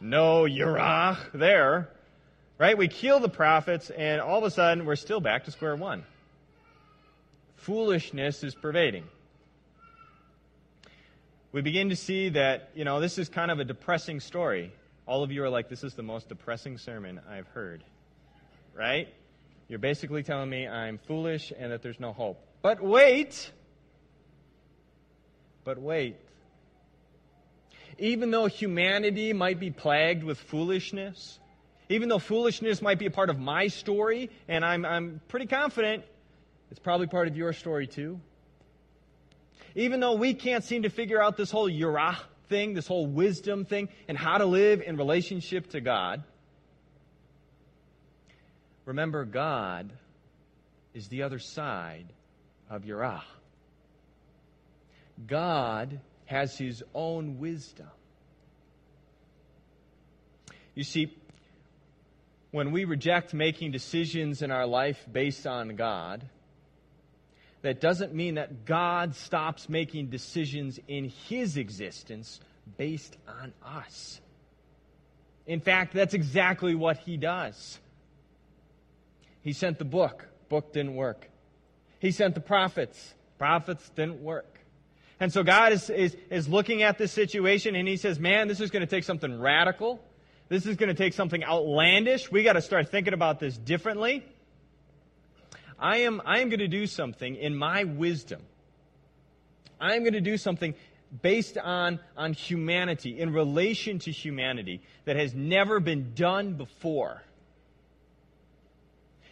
No 0.00 0.44
Yirah 0.44 1.18
there. 1.34 1.90
Right? 2.56 2.78
We 2.78 2.88
kill 2.88 3.20
the 3.20 3.28
prophets, 3.28 3.90
and 3.90 4.20
all 4.20 4.38
of 4.38 4.44
a 4.44 4.50
sudden, 4.50 4.86
we're 4.86 4.96
still 4.96 5.20
back 5.20 5.44
to 5.44 5.50
square 5.50 5.76
one. 5.76 6.04
Foolishness 7.56 8.42
is 8.42 8.54
pervading 8.54 9.04
we 11.52 11.62
begin 11.62 11.88
to 11.88 11.96
see 11.96 12.28
that, 12.30 12.70
you 12.74 12.84
know, 12.84 13.00
this 13.00 13.18
is 13.18 13.28
kind 13.28 13.50
of 13.50 13.58
a 13.58 13.64
depressing 13.64 14.20
story. 14.20 14.72
All 15.06 15.24
of 15.24 15.32
you 15.32 15.42
are 15.42 15.48
like, 15.48 15.68
this 15.68 15.82
is 15.82 15.94
the 15.94 16.02
most 16.02 16.28
depressing 16.28 16.78
sermon 16.78 17.20
I've 17.28 17.48
heard. 17.48 17.82
Right? 18.74 19.08
You're 19.68 19.80
basically 19.80 20.22
telling 20.22 20.48
me 20.48 20.68
I'm 20.68 20.98
foolish 20.98 21.52
and 21.56 21.72
that 21.72 21.82
there's 21.82 21.98
no 21.98 22.12
hope. 22.12 22.40
But 22.62 22.80
wait! 22.80 23.50
But 25.64 25.78
wait. 25.78 26.16
Even 27.98 28.30
though 28.30 28.46
humanity 28.46 29.32
might 29.32 29.58
be 29.58 29.70
plagued 29.70 30.22
with 30.22 30.38
foolishness, 30.38 31.38
even 31.88 32.08
though 32.08 32.20
foolishness 32.20 32.80
might 32.80 32.98
be 32.98 33.06
a 33.06 33.10
part 33.10 33.28
of 33.28 33.38
my 33.40 33.66
story, 33.66 34.30
and 34.46 34.64
I'm, 34.64 34.84
I'm 34.84 35.20
pretty 35.26 35.46
confident 35.46 36.04
it's 36.70 36.78
probably 36.78 37.08
part 37.08 37.26
of 37.26 37.36
your 37.36 37.52
story 37.52 37.88
too 37.88 38.20
even 39.74 40.00
though 40.00 40.14
we 40.14 40.34
can't 40.34 40.64
seem 40.64 40.82
to 40.82 40.90
figure 40.90 41.22
out 41.22 41.36
this 41.36 41.50
whole 41.50 41.70
Yirah 41.70 42.16
thing, 42.48 42.74
this 42.74 42.86
whole 42.86 43.06
wisdom 43.06 43.64
thing, 43.64 43.88
and 44.08 44.18
how 44.18 44.38
to 44.38 44.46
live 44.46 44.82
in 44.82 44.96
relationship 44.96 45.70
to 45.70 45.80
God, 45.80 46.22
remember 48.84 49.24
God 49.24 49.92
is 50.94 51.08
the 51.08 51.22
other 51.22 51.38
side 51.38 52.06
of 52.68 52.82
Yirah. 52.82 53.22
God 55.26 56.00
has 56.26 56.56
his 56.56 56.82
own 56.94 57.38
wisdom. 57.38 57.88
You 60.74 60.84
see, 60.84 61.16
when 62.50 62.72
we 62.72 62.84
reject 62.84 63.34
making 63.34 63.72
decisions 63.72 64.42
in 64.42 64.50
our 64.50 64.66
life 64.66 64.98
based 65.10 65.46
on 65.46 65.76
God, 65.76 66.24
that 67.62 67.80
doesn't 67.80 68.14
mean 68.14 68.36
that 68.36 68.64
God 68.64 69.14
stops 69.14 69.68
making 69.68 70.06
decisions 70.06 70.78
in 70.88 71.12
his 71.28 71.56
existence 71.56 72.40
based 72.76 73.16
on 73.28 73.52
us. 73.64 74.20
In 75.46 75.60
fact, 75.60 75.94
that's 75.94 76.14
exactly 76.14 76.74
what 76.74 76.98
he 76.98 77.16
does. 77.16 77.78
He 79.42 79.52
sent 79.52 79.78
the 79.78 79.84
book, 79.84 80.26
book 80.48 80.72
didn't 80.72 80.94
work. 80.94 81.28
He 81.98 82.12
sent 82.12 82.34
the 82.34 82.40
prophets, 82.40 83.14
prophets 83.38 83.88
didn't 83.90 84.22
work. 84.22 84.60
And 85.18 85.30
so 85.30 85.42
God 85.42 85.72
is, 85.72 85.90
is, 85.90 86.16
is 86.30 86.48
looking 86.48 86.82
at 86.82 86.96
this 86.96 87.12
situation 87.12 87.76
and 87.76 87.86
he 87.86 87.98
says, 87.98 88.18
man, 88.18 88.48
this 88.48 88.60
is 88.60 88.70
going 88.70 88.80
to 88.80 88.86
take 88.86 89.04
something 89.04 89.38
radical. 89.38 90.02
This 90.48 90.66
is 90.66 90.76
going 90.76 90.88
to 90.88 90.94
take 90.94 91.12
something 91.12 91.44
outlandish. 91.44 92.30
We 92.32 92.42
got 92.42 92.54
to 92.54 92.62
start 92.62 92.90
thinking 92.90 93.12
about 93.12 93.38
this 93.38 93.56
differently. 93.56 94.24
I 95.80 95.98
am, 95.98 96.20
I 96.26 96.40
am 96.40 96.50
going 96.50 96.60
to 96.60 96.68
do 96.68 96.86
something 96.86 97.36
in 97.36 97.56
my 97.56 97.84
wisdom. 97.84 98.42
I 99.80 99.94
am 99.94 100.02
going 100.02 100.12
to 100.12 100.20
do 100.20 100.36
something 100.36 100.74
based 101.22 101.56
on, 101.56 101.98
on 102.16 102.34
humanity, 102.34 103.18
in 103.18 103.32
relation 103.32 103.98
to 104.00 104.12
humanity, 104.12 104.82
that 105.06 105.16
has 105.16 105.34
never 105.34 105.80
been 105.80 106.12
done 106.14 106.52
before. 106.52 107.22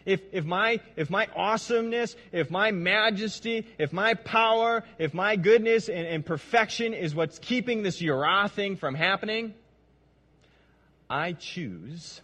If, 0.06 0.22
if, 0.32 0.46
my, 0.46 0.80
if 0.96 1.10
my 1.10 1.28
awesomeness, 1.36 2.16
if 2.32 2.50
my 2.50 2.70
majesty, 2.70 3.66
if 3.78 3.92
my 3.92 4.14
power, 4.14 4.82
if 4.98 5.12
my 5.12 5.36
goodness 5.36 5.90
and, 5.90 6.06
and 6.06 6.24
perfection 6.24 6.94
is 6.94 7.14
what's 7.14 7.38
keeping 7.38 7.82
this 7.82 8.00
Yirah 8.00 8.50
thing 8.50 8.76
from 8.76 8.94
happening, 8.94 9.52
I 11.10 11.32
choose 11.32 12.22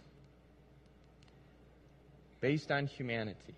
based 2.41 2.71
on 2.71 2.87
humanity 2.87 3.55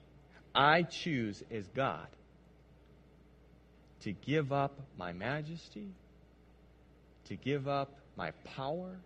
I 0.58 0.82
choose 0.82 1.44
as 1.52 1.68
God 1.68 2.08
to 4.02 4.12
give 4.12 4.52
up 4.52 4.80
my 4.98 5.14
majesty, 5.14 5.88
to 7.26 7.36
give 7.36 7.68
up 7.68 7.94
my 8.16 8.32
power, 8.56 8.98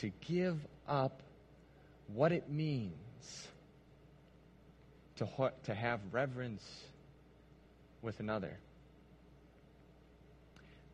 to 0.00 0.10
give 0.26 0.58
up 0.86 1.22
what 2.12 2.32
it 2.32 2.50
means 2.50 2.92
to, 5.16 5.52
to 5.64 5.74
have 5.74 6.00
reverence 6.12 6.62
with 8.02 8.20
another. 8.20 8.58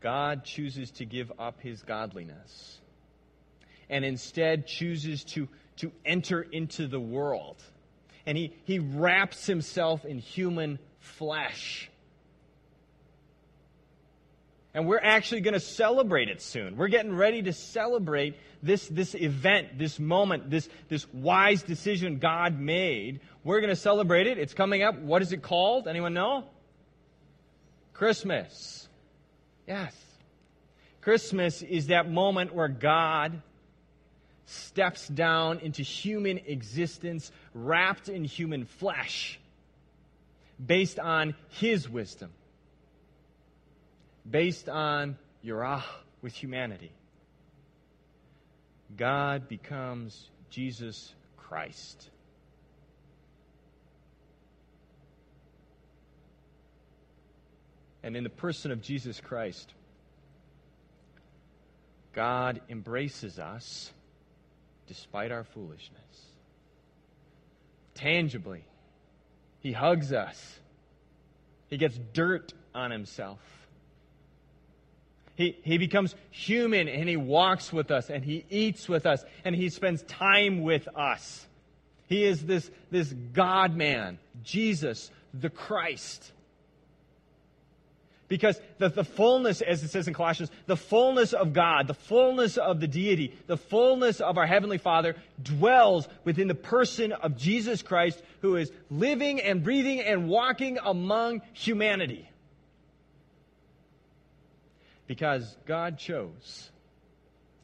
God 0.00 0.44
chooses 0.44 0.92
to 0.92 1.04
give 1.04 1.32
up 1.36 1.60
his 1.60 1.82
godliness 1.82 2.78
and 3.88 4.04
instead 4.04 4.68
chooses 4.68 5.24
to, 5.24 5.48
to 5.78 5.90
enter 6.06 6.42
into 6.42 6.86
the 6.86 7.00
world. 7.00 7.56
And 8.26 8.36
he, 8.36 8.54
he 8.64 8.78
wraps 8.78 9.46
himself 9.46 10.04
in 10.04 10.18
human 10.18 10.78
flesh. 10.98 11.90
And 14.72 14.86
we're 14.86 15.00
actually 15.00 15.40
going 15.40 15.54
to 15.54 15.60
celebrate 15.60 16.28
it 16.28 16.40
soon. 16.40 16.76
We're 16.76 16.88
getting 16.88 17.14
ready 17.14 17.42
to 17.42 17.52
celebrate 17.52 18.36
this, 18.62 18.86
this 18.86 19.14
event, 19.14 19.78
this 19.78 19.98
moment, 19.98 20.48
this, 20.48 20.68
this 20.88 21.12
wise 21.12 21.62
decision 21.62 22.18
God 22.18 22.58
made. 22.58 23.20
We're 23.42 23.60
going 23.60 23.74
to 23.74 23.80
celebrate 23.80 24.28
it. 24.28 24.38
It's 24.38 24.54
coming 24.54 24.82
up. 24.82 24.98
What 24.98 25.22
is 25.22 25.32
it 25.32 25.42
called? 25.42 25.88
Anyone 25.88 26.14
know? 26.14 26.44
Christmas. 27.92 28.88
Yes. 29.66 29.94
Christmas 31.00 31.62
is 31.62 31.88
that 31.88 32.08
moment 32.08 32.54
where 32.54 32.68
God 32.68 33.42
steps 34.46 35.08
down 35.08 35.58
into 35.60 35.82
human 35.82 36.38
existence, 36.38 37.30
wrapped 37.54 38.08
in 38.08 38.24
human 38.24 38.64
flesh, 38.64 39.38
based 40.64 40.98
on 40.98 41.34
his 41.48 41.88
wisdom, 41.88 42.30
based 44.28 44.68
on 44.68 45.16
Yirah 45.44 45.84
with 46.22 46.34
humanity. 46.34 46.92
God 48.96 49.48
becomes 49.48 50.28
Jesus 50.50 51.14
Christ. 51.36 52.10
And 58.02 58.16
in 58.16 58.24
the 58.24 58.30
person 58.30 58.70
of 58.70 58.80
Jesus 58.80 59.20
Christ, 59.20 59.72
God 62.12 62.60
embraces 62.68 63.38
us 63.38 63.92
despite 64.90 65.30
our 65.30 65.44
foolishness. 65.44 66.00
Tangibly, 67.94 68.64
He 69.60 69.70
hugs 69.70 70.12
us, 70.12 70.58
He 71.68 71.76
gets 71.76 71.96
dirt 72.12 72.52
on 72.74 72.90
Himself. 72.90 73.38
He, 75.36 75.56
he 75.62 75.78
becomes 75.78 76.16
human 76.30 76.86
and 76.86 77.08
he 77.08 77.16
walks 77.16 77.72
with 77.72 77.90
us 77.90 78.10
and 78.10 78.22
he 78.22 78.44
eats 78.50 78.90
with 78.90 79.06
us 79.06 79.24
and 79.42 79.54
he 79.54 79.70
spends 79.70 80.02
time 80.02 80.60
with 80.60 80.86
us. 80.94 81.46
He 82.08 82.24
is 82.24 82.44
this, 82.44 82.70
this 82.90 83.14
God 83.32 83.74
man, 83.74 84.18
Jesus, 84.42 85.10
the 85.32 85.48
Christ. 85.48 86.30
Because 88.30 88.60
the, 88.78 88.88
the 88.88 89.02
fullness, 89.02 89.60
as 89.60 89.82
it 89.82 89.88
says 89.88 90.06
in 90.06 90.14
Colossians, 90.14 90.52
the 90.66 90.76
fullness 90.76 91.32
of 91.32 91.52
God, 91.52 91.88
the 91.88 91.94
fullness 91.94 92.58
of 92.58 92.78
the 92.78 92.86
deity, 92.86 93.36
the 93.48 93.56
fullness 93.56 94.20
of 94.20 94.38
our 94.38 94.46
Heavenly 94.46 94.78
Father 94.78 95.16
dwells 95.42 96.06
within 96.22 96.46
the 96.46 96.54
person 96.54 97.10
of 97.10 97.36
Jesus 97.36 97.82
Christ, 97.82 98.22
who 98.40 98.54
is 98.54 98.70
living 98.88 99.40
and 99.40 99.64
breathing 99.64 100.00
and 100.00 100.28
walking 100.28 100.78
among 100.78 101.42
humanity. 101.54 102.30
Because 105.08 105.56
God 105.66 105.98
chose, 105.98 106.70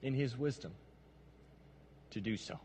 in 0.03 0.15
His 0.15 0.37
wisdom, 0.37 0.73
to 2.11 2.21
do 2.21 2.37
so. 2.37 2.59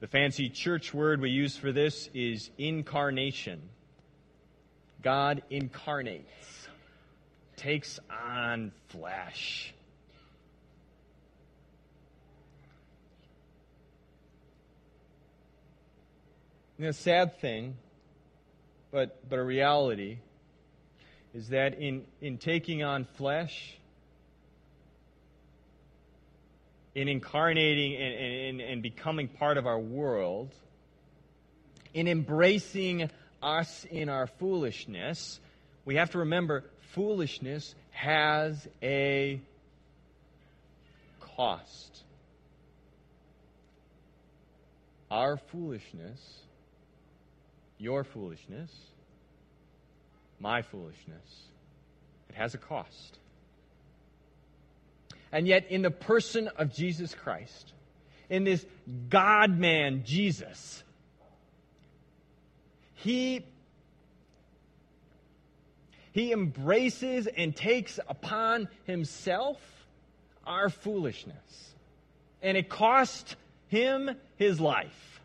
The 0.00 0.06
fancy 0.06 0.48
church 0.48 0.94
word 0.94 1.20
we 1.20 1.28
use 1.28 1.58
for 1.58 1.72
this 1.72 2.08
is 2.14 2.48
incarnation. 2.56 3.60
God 5.02 5.42
incarnates, 5.50 6.68
takes 7.56 8.00
on 8.10 8.72
flesh. 8.88 9.74
And 16.78 16.88
the 16.88 16.94
sad 16.94 17.38
thing, 17.38 17.76
but, 18.90 19.28
but 19.28 19.38
a 19.38 19.44
reality, 19.44 20.16
is 21.34 21.50
that 21.50 21.78
in, 21.78 22.06
in 22.22 22.38
taking 22.38 22.82
on 22.82 23.04
flesh, 23.04 23.76
in 26.94 27.08
incarnating 27.08 27.94
and, 27.94 28.14
and, 28.14 28.60
and 28.60 28.82
becoming 28.82 29.28
part 29.28 29.56
of 29.56 29.66
our 29.66 29.78
world, 29.78 30.50
in 31.94 32.08
embracing 32.08 33.10
us 33.42 33.86
in 33.90 34.08
our 34.08 34.26
foolishness, 34.26 35.40
we 35.84 35.96
have 35.96 36.10
to 36.10 36.18
remember 36.18 36.64
foolishness 36.92 37.74
has 37.90 38.68
a 38.82 39.40
cost. 41.36 42.02
Our 45.10 45.36
foolishness, 45.36 46.20
your 47.78 48.04
foolishness, 48.04 48.70
my 50.38 50.62
foolishness, 50.62 51.42
it 52.28 52.36
has 52.36 52.54
a 52.54 52.58
cost. 52.58 53.19
And 55.32 55.46
yet, 55.46 55.70
in 55.70 55.82
the 55.82 55.90
person 55.90 56.48
of 56.56 56.72
Jesus 56.72 57.14
Christ, 57.14 57.72
in 58.28 58.44
this 58.44 58.64
God 59.08 59.56
man, 59.56 60.02
Jesus, 60.04 60.82
he, 62.94 63.44
he 66.12 66.32
embraces 66.32 67.26
and 67.28 67.54
takes 67.54 67.98
upon 68.08 68.68
himself 68.84 69.58
our 70.44 70.68
foolishness. 70.68 71.74
And 72.42 72.56
it 72.56 72.68
cost 72.68 73.36
him 73.68 74.10
his 74.36 74.60
life. 74.60 75.20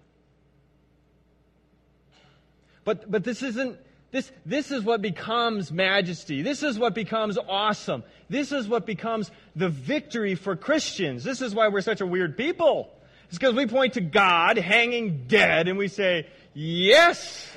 But, 2.84 3.10
but 3.10 3.24
this 3.24 3.42
isn't 3.42 3.80
this, 4.12 4.32
this 4.46 4.72
is 4.72 4.84
what 4.84 5.02
becomes 5.02 5.72
majesty. 5.72 6.42
This 6.42 6.64
is 6.64 6.80
what 6.80 6.94
becomes 6.94 7.38
awesome. 7.38 8.04
This 8.30 8.52
is 8.52 8.68
what 8.68 8.86
becomes 8.86 9.30
the 9.56 9.70
victory 9.70 10.36
for 10.36 10.56
Christians. 10.56 11.24
This 11.24 11.42
is 11.42 11.54
why 11.54 11.68
we're 11.68 11.82
such 11.82 12.02
a 12.02 12.06
weird 12.06 12.38
people. 12.38 12.90
It's 13.28 13.38
because 13.38 13.56
we 13.56 13.68
point 13.68 13.94
to 13.94 14.02
God 14.02 14.58
hanging 14.58 15.26
dead 15.28 15.68
and 15.68 15.78
we 15.78 15.88
say, 15.88 16.28
Yes! 16.54 17.52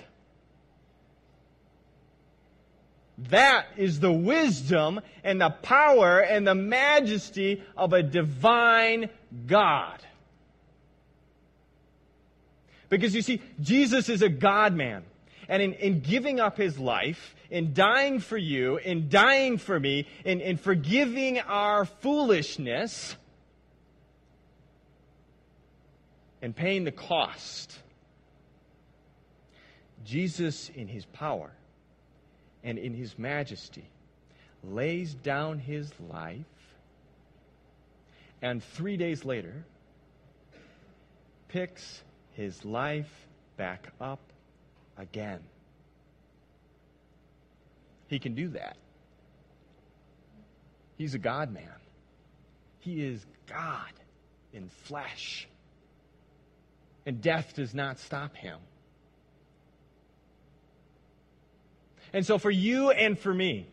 That 3.30 3.66
is 3.76 3.98
the 4.00 4.12
wisdom 4.12 5.00
and 5.24 5.40
the 5.40 5.50
power 5.50 6.20
and 6.20 6.46
the 6.46 6.54
majesty 6.54 7.62
of 7.76 7.92
a 7.92 8.02
divine 8.02 9.11
God. 9.46 10.00
Because 12.88 13.14
you 13.14 13.22
see, 13.22 13.42
Jesus 13.61 14.08
is 14.08 14.22
a 14.22 14.28
God 14.28 14.74
man. 14.74 15.04
And 15.48 15.62
in, 15.62 15.72
in 15.74 16.00
giving 16.00 16.40
up 16.40 16.56
his 16.56 16.78
life, 16.78 17.34
in 17.50 17.72
dying 17.72 18.20
for 18.20 18.37
you, 18.37 18.76
in 18.76 19.08
dying 19.08 19.56
for 19.58 19.80
me, 19.80 20.06
in, 20.24 20.40
in 20.40 20.58
forgiving 20.58 21.40
our 21.40 21.87
foolishness, 21.87 23.16
and 26.42 26.54
paying 26.54 26.84
the 26.84 26.92
cost, 26.92 27.76
Jesus, 30.04 30.70
in 30.74 30.87
his 30.87 31.04
power 31.06 31.50
and 32.62 32.78
in 32.78 32.94
his 32.94 33.18
majesty, 33.18 33.84
lays 34.64 35.14
down 35.14 35.58
his 35.58 35.90
life, 36.08 36.44
and 38.40 38.62
three 38.62 38.96
days 38.96 39.24
later, 39.24 39.64
picks 41.48 42.02
his 42.34 42.64
life 42.64 43.26
back 43.56 43.88
up 44.00 44.20
again. 44.98 45.40
He 48.08 48.18
can 48.18 48.34
do 48.34 48.48
that. 48.48 48.76
He's 50.96 51.14
a 51.14 51.18
God 51.18 51.52
man. 51.52 51.70
He 52.80 53.04
is 53.04 53.24
God 53.46 53.92
in 54.52 54.68
flesh. 54.84 55.46
And 57.06 57.22
death 57.22 57.54
does 57.54 57.74
not 57.74 57.98
stop 58.00 58.34
him. 58.34 58.58
And 62.12 62.26
so, 62.26 62.38
for 62.38 62.50
you 62.50 62.90
and 62.90 63.18
for 63.18 63.32
me, 63.32 63.66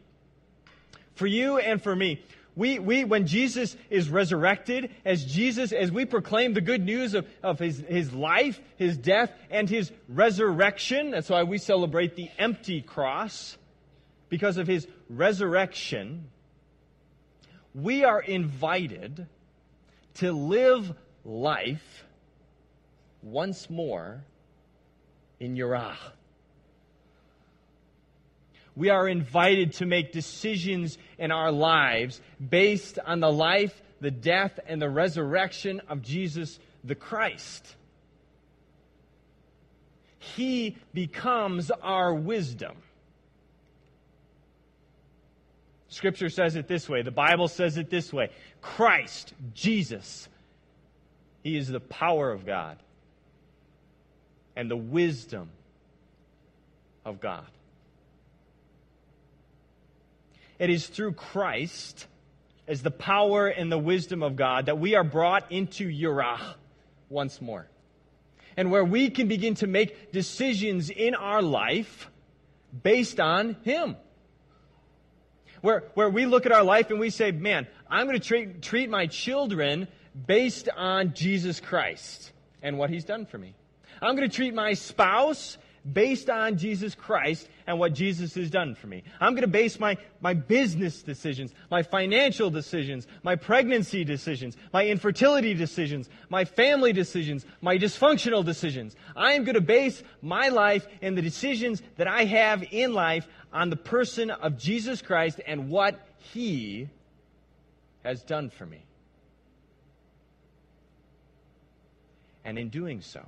for 1.16 1.26
you 1.26 1.58
and 1.58 1.82
for 1.82 1.96
me, 1.96 2.22
we, 2.56 2.80
we, 2.80 3.04
when 3.04 3.28
Jesus 3.28 3.76
is 3.90 4.10
resurrected, 4.10 4.90
as 5.04 5.26
Jesus, 5.26 5.74
as 5.74 5.92
we 5.92 6.06
proclaim 6.06 6.54
the 6.54 6.62
good 6.62 6.84
news 6.84 7.14
of, 7.14 7.28
of 7.44 7.60
his, 7.60 7.80
his 7.80 8.14
life, 8.14 8.60
his 8.78 8.98
death, 8.98 9.32
and 9.50 9.70
his 9.70 9.92
resurrection, 10.08 11.12
that's 11.12 11.30
why 11.30 11.44
we 11.44 11.58
celebrate 11.58 12.16
the 12.16 12.30
empty 12.38 12.82
cross, 12.82 13.58
because 14.30 14.58
of 14.58 14.68
his 14.68 14.88
resurrection, 15.10 16.30
we 17.74 18.06
are 18.06 18.22
invited 18.22 19.28
to 20.16 20.32
live 20.32 20.94
life 21.26 22.06
once 23.22 23.70
more 23.70 24.24
in 25.42 25.56
Yirah. 25.56 25.96
We 28.76 28.90
are 28.90 29.08
invited 29.08 29.74
to 29.74 29.86
make 29.86 30.12
decisions 30.12 30.98
in 31.18 31.32
our 31.32 31.52
lives 31.52 32.22
based 32.50 33.00
on 33.00 33.20
the 33.20 33.32
life, 33.32 33.82
the 34.02 34.12
death, 34.12 34.60
and 34.68 34.82
the 34.82 34.90
resurrection 34.90 35.82
of 35.88 36.02
Jesus 36.02 36.60
the 36.84 36.96
Christ. 36.96 37.76
He 40.20 40.78
becomes 40.94 41.72
our 41.72 42.14
wisdom. 42.14 42.76
Scripture 45.88 46.30
says 46.30 46.56
it 46.56 46.68
this 46.68 46.90
way. 46.90 47.04
The 47.04 47.12
Bible 47.12 47.48
says 47.48 47.78
it 47.78 47.90
this 47.90 48.12
way 48.12 48.30
Christ, 48.62 49.34
Jesus, 49.54 50.28
He 51.44 51.56
is 51.56 51.68
the 51.68 51.80
power 51.80 52.32
of 52.32 52.46
God 52.46 52.78
and 54.56 54.70
the 54.70 54.78
wisdom 54.78 55.50
of 57.06 57.20
God. 57.20 57.46
It 60.58 60.70
is 60.70 60.88
through 60.88 61.14
Christ, 61.14 62.08
as 62.68 62.82
the 62.82 62.92
power 62.92 63.48
and 63.48 63.72
the 63.72 63.78
wisdom 63.78 64.24
of 64.24 64.36
God, 64.36 64.68
that 64.68 64.80
we 64.80 64.96
are 64.96 65.04
brought 65.04 65.52
into 65.52 65.88
Yirah 65.88 66.40
once 67.10 67.42
more. 67.42 67.68
And 68.58 68.72
where 68.72 68.86
we 68.86 69.10
can 69.10 69.28
begin 69.28 69.56
to 69.56 69.68
make 69.68 70.12
decisions 70.12 70.90
in 70.90 71.14
our 71.14 71.42
life 71.42 72.10
based 72.84 73.20
on 73.20 73.58
Him. 73.64 73.98
Where, 75.62 75.84
where 75.96 76.10
we 76.10 76.26
look 76.26 76.46
at 76.46 76.52
our 76.52 76.64
life 76.64 76.90
and 76.90 77.00
we 77.00 77.10
say, 77.10 77.32
man, 77.32 77.68
I'm 77.90 78.08
going 78.08 78.20
to 78.20 78.26
treat, 78.26 78.62
treat 78.62 78.90
my 78.90 79.08
children 79.08 79.88
based 80.28 80.70
on 80.76 81.14
Jesus 81.14 81.60
Christ 81.60 82.32
and 82.62 82.78
what 82.78 82.90
He's 82.90 83.04
done 83.04 83.26
for 83.26 83.38
me. 83.38 83.56
I'm 84.02 84.16
going 84.16 84.30
to 84.30 84.36
treat 84.36 84.54
my 84.54 84.74
spouse 84.74 85.58
based 85.92 86.30
on 86.30 86.58
Jesus 86.58 86.96
Christ 86.96 87.48
and 87.68 87.80
what 87.80 87.94
Jesus 87.94 88.34
has 88.36 88.50
done 88.50 88.76
for 88.76 88.88
me. 88.88 89.04
I'm 89.20 89.34
going 89.34 89.42
to 89.42 89.48
base 89.48 89.80
my, 89.80 89.98
my 90.20 90.34
business 90.34 91.04
decisions, 91.04 91.54
my 91.70 91.84
financial 91.84 92.50
decisions, 92.50 93.08
my 93.24 93.36
pregnancy 93.36 94.04
decisions, 94.04 94.58
my 94.74 94.86
infertility 94.88 95.54
decisions, 95.54 96.10
my 96.30 96.46
family 96.46 96.94
decisions, 96.94 97.46
my 97.62 97.78
dysfunctional 97.78 98.44
decisions. 98.44 98.96
I 99.16 99.34
am 99.34 99.44
going 99.44 99.56
to 99.56 99.62
base 99.62 100.02
my 100.22 100.50
life 100.50 100.88
and 101.02 101.18
the 101.18 101.22
decisions 101.22 101.82
that 101.98 102.08
I 102.08 102.26
have 102.26 102.64
in 102.72 102.94
life 102.94 103.28
on 103.54 103.70
the 103.70 103.78
person 103.78 104.32
of 104.32 104.58
Jesus 104.58 105.02
Christ 105.02 105.40
and 105.46 105.70
what 105.70 106.00
He 106.34 106.90
has 108.04 108.22
done 108.24 108.50
for 108.50 108.66
me. 108.66 108.86
And 112.44 112.60
in 112.60 112.70
doing 112.70 113.02
so, 113.02 113.28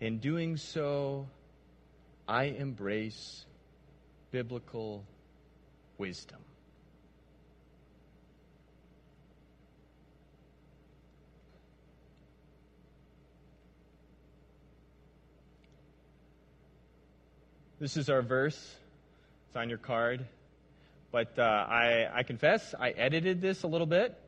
In 0.00 0.18
doing 0.18 0.56
so, 0.56 1.28
I 2.26 2.44
embrace 2.44 3.44
biblical 4.30 5.04
wisdom. 5.98 6.38
This 17.78 17.98
is 17.98 18.08
our 18.08 18.22
verse. 18.22 18.76
It's 19.48 19.56
on 19.56 19.68
your 19.68 19.78
card. 19.78 20.26
But 21.12 21.38
uh, 21.38 21.42
I, 21.42 22.08
I 22.12 22.22
confess, 22.22 22.74
I 22.78 22.90
edited 22.90 23.42
this 23.42 23.64
a 23.64 23.66
little 23.66 23.86
bit. 23.86 24.18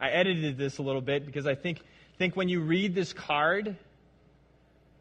I 0.00 0.10
edited 0.10 0.56
this 0.56 0.78
a 0.78 0.82
little 0.82 1.00
bit 1.00 1.26
because 1.26 1.46
I 1.46 1.54
think 1.54 1.80
think 2.18 2.36
when 2.36 2.48
you 2.48 2.60
read 2.60 2.94
this 2.94 3.12
card, 3.12 3.76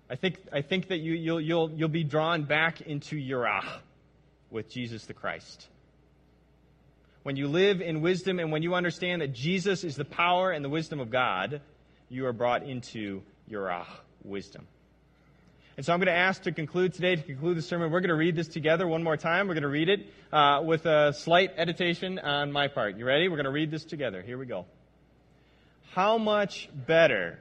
I 0.10 0.16
think, 0.16 0.40
I 0.52 0.62
think 0.62 0.90
that 0.90 0.98
you, 0.98 1.14
you'll, 1.14 1.42
you'll, 1.42 1.72
you'll 1.72 1.90
be 1.90 2.04
drawn 2.04 2.44
back 2.44 2.82
into 2.82 3.16
Yirah 3.16 3.64
with 4.50 4.70
Jesus 4.70 5.06
the 5.06 5.14
Christ. 5.14 5.68
When 7.24 7.36
you 7.36 7.48
live 7.48 7.82
in 7.82 8.02
wisdom 8.02 8.40
and 8.40 8.52
when 8.52 8.64
you 8.64 8.74
understand 8.74 9.22
that 9.22 9.34
Jesus 9.34 9.84
is 9.84 9.96
the 9.96 10.06
power 10.06 10.52
and 10.52 10.66
the 10.66 10.70
wisdom 10.70 11.00
of 11.00 11.12
God, 11.12 11.62
you 12.10 12.26
are 12.26 12.34
brought 12.34 12.64
into 12.64 13.22
Yirah 13.50 13.86
wisdom. 14.24 14.68
And 15.78 15.86
so 15.86 15.94
I'm 15.94 16.00
going 16.00 16.08
to 16.08 16.14
ask 16.14 16.44
to 16.44 16.52
conclude 16.52 16.94
today, 16.94 17.16
to 17.16 17.24
conclude 17.24 17.58
the 17.58 17.62
sermon, 17.62 17.92
we're 17.92 18.02
going 18.02 18.10
to 18.10 18.16
read 18.16 18.36
this 18.36 18.48
together 18.48 18.88
one 18.88 19.04
more 19.04 19.18
time. 19.18 19.48
We're 19.48 19.54
going 19.54 19.64
to 19.64 19.70
read 19.70 19.90
it 19.90 20.08
uh, 20.34 20.62
with 20.64 20.86
a 20.86 21.14
slight 21.14 21.52
editation 21.58 22.20
on 22.20 22.52
my 22.52 22.68
part. 22.68 22.98
You 22.98 23.06
ready? 23.06 23.30
We're 23.30 23.38
going 23.38 23.46
to 23.46 23.52
read 23.52 23.72
this 23.72 23.86
together. 23.86 24.22
Here 24.22 24.38
we 24.38 24.46
go 24.46 24.66
how 25.92 26.18
much 26.18 26.70
better 26.74 27.38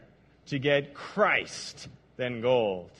to 0.46 0.58
get 0.58 0.92
Christ 0.92 1.88
than 2.16 2.40
gold 2.40 2.90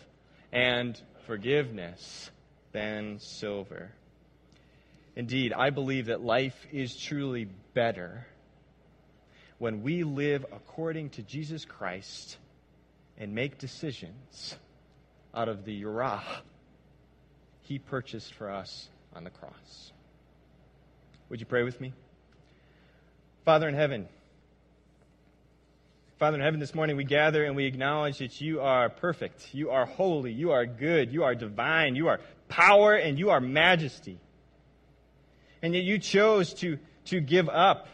and 0.53 1.01
forgiveness 1.27 2.31
than 2.73 3.19
silver. 3.19 3.91
Indeed, 5.17 5.53
I 5.53 5.71
believe 5.71 6.07
that 6.07 6.23
life 6.23 6.67
is 6.73 6.97
truly 6.97 7.49
better 7.75 8.27
when 9.59 9.83
we 9.83 10.05
live 10.05 10.47
according 10.53 11.11
to 11.11 11.23
Jesus 11.23 11.65
Christ 11.65 12.39
and 13.19 13.35
make 13.35 13.59
decisions 13.59 14.57
out 15.35 15.49
of 15.49 15.65
the 15.65 15.83
Yirah 15.83 16.23
he 17.63 17.79
purchased 17.79 18.35
for 18.35 18.51
us 18.51 18.89
on 19.15 19.25
the 19.25 19.31
cross. 19.31 19.93
Would 21.29 21.41
you 21.41 21.47
pray 21.47 21.65
with 21.65 21.81
me? 21.81 21.93
Father 23.45 23.69
in 23.69 23.75
heaven, 23.75 24.09
Father 26.21 26.37
in 26.37 26.43
heaven, 26.43 26.61
this 26.61 26.75
morning 26.75 26.99
we 26.99 27.05
gather 27.05 27.47
and 27.47 27.57
we 27.57 27.65
acknowledge 27.65 28.19
that 28.19 28.43
you 28.43 28.61
are 28.61 28.91
perfect, 28.91 29.55
you 29.55 29.71
are 29.71 29.87
holy, 29.87 30.31
you 30.31 30.51
are 30.51 30.67
good, 30.67 31.11
you 31.11 31.25
are 31.25 31.35
divine, 31.35 31.97
you 31.97 32.09
are 32.09 32.21
power, 32.47 32.95
and 32.95 33.19
you 33.19 33.31
are 33.31 33.41
majesty. 33.41 34.21
And 35.63 35.75
yet 35.75 35.83
you 35.83 35.99
chose 35.99 36.53
to, 36.57 36.79
to 37.07 37.21
give 37.23 37.49
up 37.49 37.89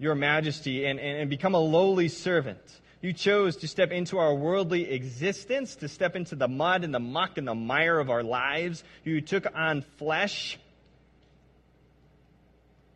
your 0.00 0.16
majesty 0.16 0.84
and, 0.84 0.98
and, 0.98 1.18
and 1.18 1.30
become 1.30 1.54
a 1.54 1.60
lowly 1.60 2.08
servant. 2.08 2.58
You 3.00 3.12
chose 3.12 3.58
to 3.58 3.68
step 3.68 3.92
into 3.92 4.18
our 4.18 4.34
worldly 4.34 4.90
existence, 4.90 5.76
to 5.76 5.86
step 5.86 6.16
into 6.16 6.34
the 6.34 6.48
mud 6.48 6.82
and 6.82 6.92
the 6.92 6.98
muck 6.98 7.38
and 7.38 7.46
the 7.46 7.54
mire 7.54 8.00
of 8.00 8.10
our 8.10 8.24
lives. 8.24 8.82
You 9.04 9.20
took 9.20 9.46
on 9.54 9.82
flesh 9.98 10.58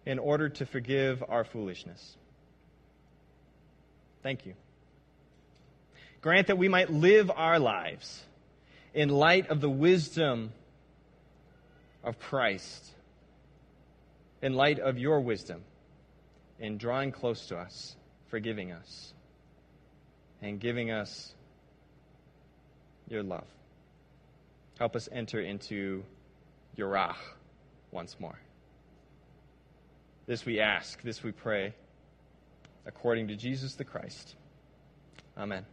in 0.05 0.19
order 0.19 0.49
to 0.49 0.67
forgive 0.67 1.23
our 1.29 1.45
foolishness. 1.45 2.17
Thank 4.23 4.47
you. 4.47 4.55
Grant 6.21 6.49
that 6.49 6.59
we 6.59 6.69
might 6.69 6.91
live 6.91 7.31
our 7.31 7.59
lives 7.59 8.23
in 8.93 9.09
light 9.09 9.49
of 9.51 9.61
the 9.61 9.71
wisdom 9.71 10.53
of 12.03 12.19
Christ, 12.19 12.91
in 14.43 14.55
light 14.55 14.81
of 14.81 14.99
your 14.99 15.21
wisdom, 15.21 15.63
in 16.59 16.79
drawing 16.79 17.13
close 17.13 17.47
to 17.49 17.57
us, 17.57 17.95
forgiving 18.29 18.73
us, 18.73 19.13
and 20.43 20.59
giving 20.59 20.91
us 20.91 21.35
your 23.09 23.23
love. 23.23 23.47
Help 24.79 24.97
us 24.97 25.09
enter 25.13 25.41
into 25.41 26.03
Yirah 26.77 27.17
once 27.91 28.17
more. 28.19 28.39
This 30.27 30.45
we 30.45 30.61
ask, 30.61 31.01
this 31.03 31.23
we 31.23 31.33
pray 31.33 31.75
according 32.89 33.29
to 33.29 33.37
Jesus 33.37 33.75
the 33.75 33.85
Christ. 33.85 34.35
Amen. 35.37 35.65